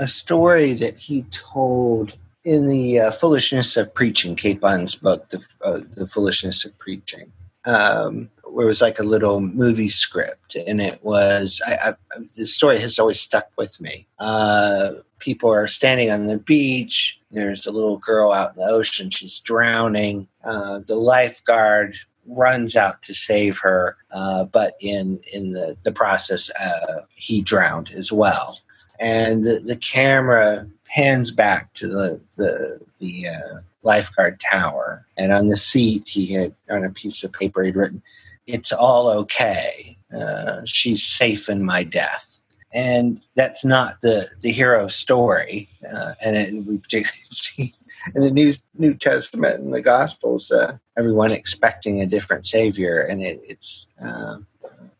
a 0.00 0.06
story 0.06 0.72
that 0.74 0.98
he 0.98 1.22
told 1.30 2.16
in 2.44 2.66
the 2.66 3.00
uh, 3.00 3.10
foolishness 3.10 3.76
of 3.76 3.92
preaching. 3.94 4.36
Capon's 4.36 4.94
book 4.94 5.28
the, 5.28 5.44
uh, 5.62 5.80
the 5.96 6.06
foolishness 6.06 6.64
of 6.64 6.76
preaching. 6.78 7.32
Um, 7.66 8.30
where 8.44 8.64
it 8.64 8.68
was 8.68 8.80
like 8.80 8.98
a 8.98 9.04
little 9.04 9.40
movie 9.40 9.90
script 9.90 10.56
and 10.56 10.80
it 10.80 11.02
was 11.04 11.60
I, 11.66 11.90
I, 11.90 12.18
the 12.36 12.46
story 12.46 12.80
has 12.80 12.98
always 12.98 13.20
stuck 13.20 13.48
with 13.56 13.80
me. 13.80 14.06
Uh, 14.18 14.92
people 15.18 15.52
are 15.52 15.66
standing 15.66 16.10
on 16.10 16.26
the 16.26 16.38
beach. 16.38 17.20
There's 17.30 17.66
a 17.66 17.70
little 17.70 17.98
girl 17.98 18.32
out 18.32 18.56
in 18.56 18.62
the 18.62 18.68
ocean. 18.68 19.10
She's 19.10 19.38
drowning. 19.40 20.28
Uh, 20.44 20.80
the 20.86 20.96
lifeguard 20.96 21.96
runs 22.26 22.76
out 22.76 23.02
to 23.02 23.14
save 23.14 23.58
her 23.58 23.96
uh, 24.12 24.44
but 24.44 24.74
in 24.80 25.20
in 25.32 25.52
the, 25.52 25.76
the 25.82 25.92
process 25.92 26.50
uh, 26.60 27.02
he 27.14 27.40
drowned 27.40 27.90
as 27.92 28.12
well 28.12 28.56
and 28.98 29.44
the, 29.44 29.60
the 29.64 29.76
camera 29.76 30.66
pans 30.84 31.30
back 31.30 31.72
to 31.74 31.88
the 31.88 32.20
the, 32.36 32.80
the 32.98 33.28
uh, 33.28 33.60
lifeguard 33.82 34.40
tower, 34.40 35.06
and 35.16 35.32
on 35.32 35.48
the 35.48 35.56
seat 35.56 36.08
he 36.08 36.32
had 36.32 36.54
on 36.70 36.84
a 36.84 36.90
piece 36.90 37.22
of 37.24 37.32
paper 37.32 37.62
he'd 37.62 37.76
written, 37.76 38.02
"It's 38.46 38.72
all 38.72 39.08
okay. 39.10 39.96
Uh, 40.14 40.62
she's 40.64 41.02
safe 41.02 41.48
in 41.48 41.64
my 41.64 41.84
death." 41.84 42.38
And 42.72 43.24
that's 43.34 43.64
not 43.64 44.00
the 44.02 44.28
the 44.40 44.52
hero 44.52 44.88
story, 44.88 45.68
uh, 45.90 46.14
and 46.22 46.36
it, 46.36 46.52
we 46.66 46.78
particularly 46.78 47.18
see 47.30 47.72
in 48.14 48.22
the 48.22 48.30
New 48.30 48.52
New 48.76 48.94
Testament 48.94 49.60
and 49.60 49.72
the 49.72 49.82
Gospels, 49.82 50.50
uh, 50.50 50.76
everyone 50.96 51.32
expecting 51.32 52.00
a 52.00 52.06
different 52.06 52.46
Savior, 52.46 53.00
and 53.00 53.22
it, 53.22 53.40
it's 53.44 53.86
uh, 54.02 54.38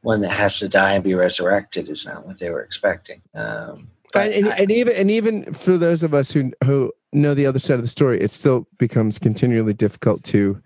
one 0.03 0.21
that 0.21 0.31
has 0.31 0.59
to 0.59 0.69
die 0.69 0.93
and 0.95 1.05
be 1.05 1.15
resurrected 1.15 1.89
is 1.89 2.07
not 2.07 2.27
what 2.27 2.39
they 2.39 2.51
were 2.51 2.63
expecting. 2.63 3.21
Um, 3.35 3.89
and, 4.15 4.33
and, 4.33 4.49
I, 4.49 4.57
and, 4.57 4.71
even 4.71 4.97
and 4.97 5.11
even 5.11 5.53
for 5.53 5.77
those 5.77 6.03
of 6.03 6.15
us 6.15 6.33
who 6.33 6.53
who 6.65 6.93
know 7.13 7.35
the 7.35 7.47
other 7.47 7.59
side 7.59 7.75
of 7.75 7.83
the 7.83 7.89
story, 7.89 8.21
it 8.21 8.31
still 8.31 8.67
becomes 8.79 9.19
continually 9.19 9.75
difficult 9.75 10.25
to 10.25 10.61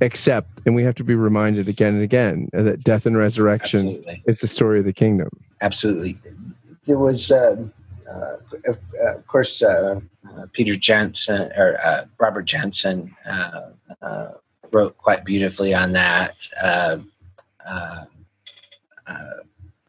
accept, 0.00 0.62
and 0.66 0.74
we 0.74 0.82
have 0.82 0.94
to 0.94 1.04
be 1.04 1.14
reminded 1.14 1.68
again 1.68 1.94
and 1.94 2.02
again 2.02 2.48
that 2.52 2.84
death 2.84 3.06
and 3.06 3.16
resurrection 3.16 3.88
absolutely. 3.88 4.22
is 4.26 4.40
the 4.40 4.48
story 4.48 4.78
of 4.78 4.84
the 4.84 4.92
kingdom. 4.92 5.28
Absolutely, 5.60 6.18
there 6.86 6.98
was, 6.98 7.30
uh, 7.30 7.56
uh, 8.10 8.36
of 9.14 9.26
course, 9.26 9.62
uh, 9.62 10.00
uh, 10.36 10.46
Peter 10.52 10.76
Jensen 10.76 11.50
or 11.56 11.78
uh, 11.84 12.04
Robert 12.18 12.44
Jenson 12.44 13.14
uh, 13.26 14.32
wrote 14.70 14.96
quite 14.98 15.24
beautifully 15.24 15.74
on 15.74 15.92
that. 15.92 16.36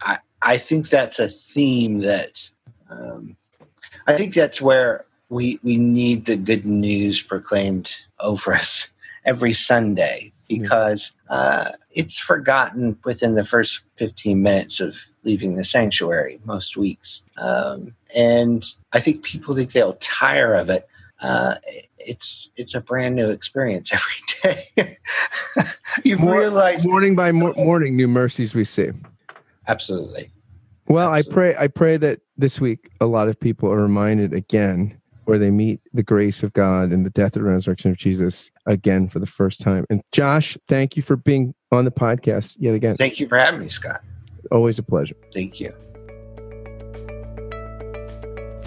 I, 0.01 0.17
I 0.41 0.57
think 0.57 0.89
that's 0.89 1.19
a 1.19 1.27
theme 1.27 1.99
that 2.01 2.49
um, 2.89 3.35
I 4.05 4.15
think 4.15 4.33
that's 4.33 4.61
where 4.61 5.05
we 5.29 5.59
we 5.63 5.77
need 5.77 6.25
the 6.25 6.37
good 6.37 6.65
news 6.65 7.21
proclaimed 7.21 7.95
over 8.19 8.53
us 8.53 8.87
every 9.25 9.53
Sunday 9.53 10.31
because 10.47 11.11
uh, 11.29 11.71
it's 11.91 12.17
forgotten 12.17 12.97
within 13.03 13.35
the 13.35 13.45
first 13.45 13.81
15 13.95 14.41
minutes 14.41 14.79
of 14.79 14.97
leaving 15.23 15.55
the 15.55 15.63
sanctuary 15.63 16.39
most 16.45 16.77
weeks. 16.77 17.21
Um, 17.37 17.93
and 18.15 18.63
I 18.93 19.01
think 19.01 19.23
people 19.23 19.53
think 19.53 19.73
they'll 19.73 19.97
tire 19.99 20.53
of 20.53 20.69
it. 20.69 20.87
Uh, 21.21 21.55
it's 21.97 22.49
it's 22.55 22.75
a 22.75 22.81
brand 22.81 23.15
new 23.15 23.29
experience 23.29 23.91
every 24.43 24.65
day. 24.75 24.97
you 26.03 26.17
realize 26.17 26.85
morning 26.85 27.15
by 27.15 27.31
morning, 27.31 27.95
new 27.95 28.07
mercies 28.07 28.53
we 28.53 28.63
see. 28.63 28.89
Absolutely. 29.67 30.31
Well, 30.87 31.13
Absolutely. 31.13 31.31
I 31.31 31.33
pray 31.33 31.63
I 31.63 31.67
pray 31.67 31.97
that 31.97 32.19
this 32.37 32.61
week 32.61 32.89
a 33.01 33.05
lot 33.05 33.27
of 33.27 33.39
people 33.39 33.71
are 33.71 33.81
reminded 33.81 34.33
again 34.33 34.99
where 35.25 35.37
they 35.37 35.51
meet 35.51 35.81
the 35.93 36.03
grace 36.03 36.41
of 36.41 36.53
God 36.53 36.91
and 36.91 37.05
the 37.05 37.09
death 37.09 37.35
and 37.35 37.45
resurrection 37.45 37.91
of 37.91 37.97
Jesus 37.97 38.49
again 38.65 39.09
for 39.09 39.19
the 39.19 39.25
first 39.25 39.59
time. 39.59 39.85
And 39.89 40.01
Josh, 40.13 40.57
thank 40.69 40.95
you 40.95 41.03
for 41.03 41.17
being 41.17 41.53
on 41.69 41.83
the 41.83 41.91
podcast 41.91 42.55
yet 42.59 42.73
again. 42.73 42.95
Thank 42.95 43.19
you 43.19 43.27
for 43.27 43.37
having 43.37 43.59
me, 43.59 43.67
Scott. 43.67 44.01
Always 44.51 44.79
a 44.79 44.83
pleasure. 44.83 45.15
Thank 45.33 45.59
you. 45.59 45.73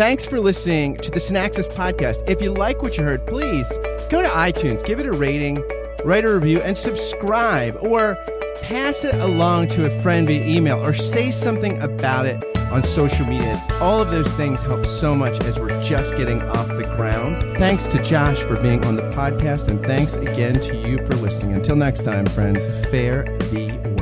Thanks 0.01 0.25
for 0.25 0.41
listening 0.41 0.97
to 0.97 1.11
the 1.11 1.21
Synaxis 1.21 1.69
podcast. 1.69 2.27
If 2.27 2.41
you 2.41 2.55
like 2.55 2.81
what 2.81 2.97
you 2.97 3.05
heard, 3.05 3.27
please 3.27 3.69
go 4.09 4.23
to 4.23 4.29
iTunes, 4.29 4.83
give 4.83 4.99
it 4.99 5.05
a 5.05 5.13
rating, 5.13 5.63
write 6.07 6.25
a 6.25 6.33
review, 6.33 6.63
and 6.63 6.75
subscribe 6.75 7.77
or 7.83 8.17
pass 8.63 9.05
it 9.05 9.15
along 9.17 9.69
to 9.69 9.85
a 9.85 9.91
friend 10.01 10.27
via 10.27 10.43
email 10.43 10.83
or 10.83 10.95
say 10.95 11.31
something 11.31 11.79
about 11.83 12.25
it 12.25 12.43
on 12.73 12.83
social 12.83 13.27
media. 13.27 13.63
All 13.83 14.01
of 14.01 14.11
those 14.11 14.33
things 14.33 14.63
help 14.63 14.87
so 14.87 15.15
much 15.15 15.39
as 15.45 15.61
we're 15.61 15.83
just 15.83 16.17
getting 16.17 16.41
off 16.49 16.69
the 16.69 16.91
ground. 16.97 17.37
Thanks 17.59 17.87
to 17.89 18.03
Josh 18.03 18.39
for 18.39 18.59
being 18.59 18.83
on 18.87 18.97
the 18.97 19.03
podcast, 19.11 19.69
and 19.69 19.85
thanks 19.85 20.15
again 20.15 20.61
to 20.61 20.79
you 20.79 20.97
for 21.05 21.15
listening. 21.17 21.57
Until 21.57 21.77
next 21.77 22.05
time, 22.05 22.25
friends, 22.25 22.67
fare 22.87 23.25
thee 23.51 23.71
well. 23.99 24.00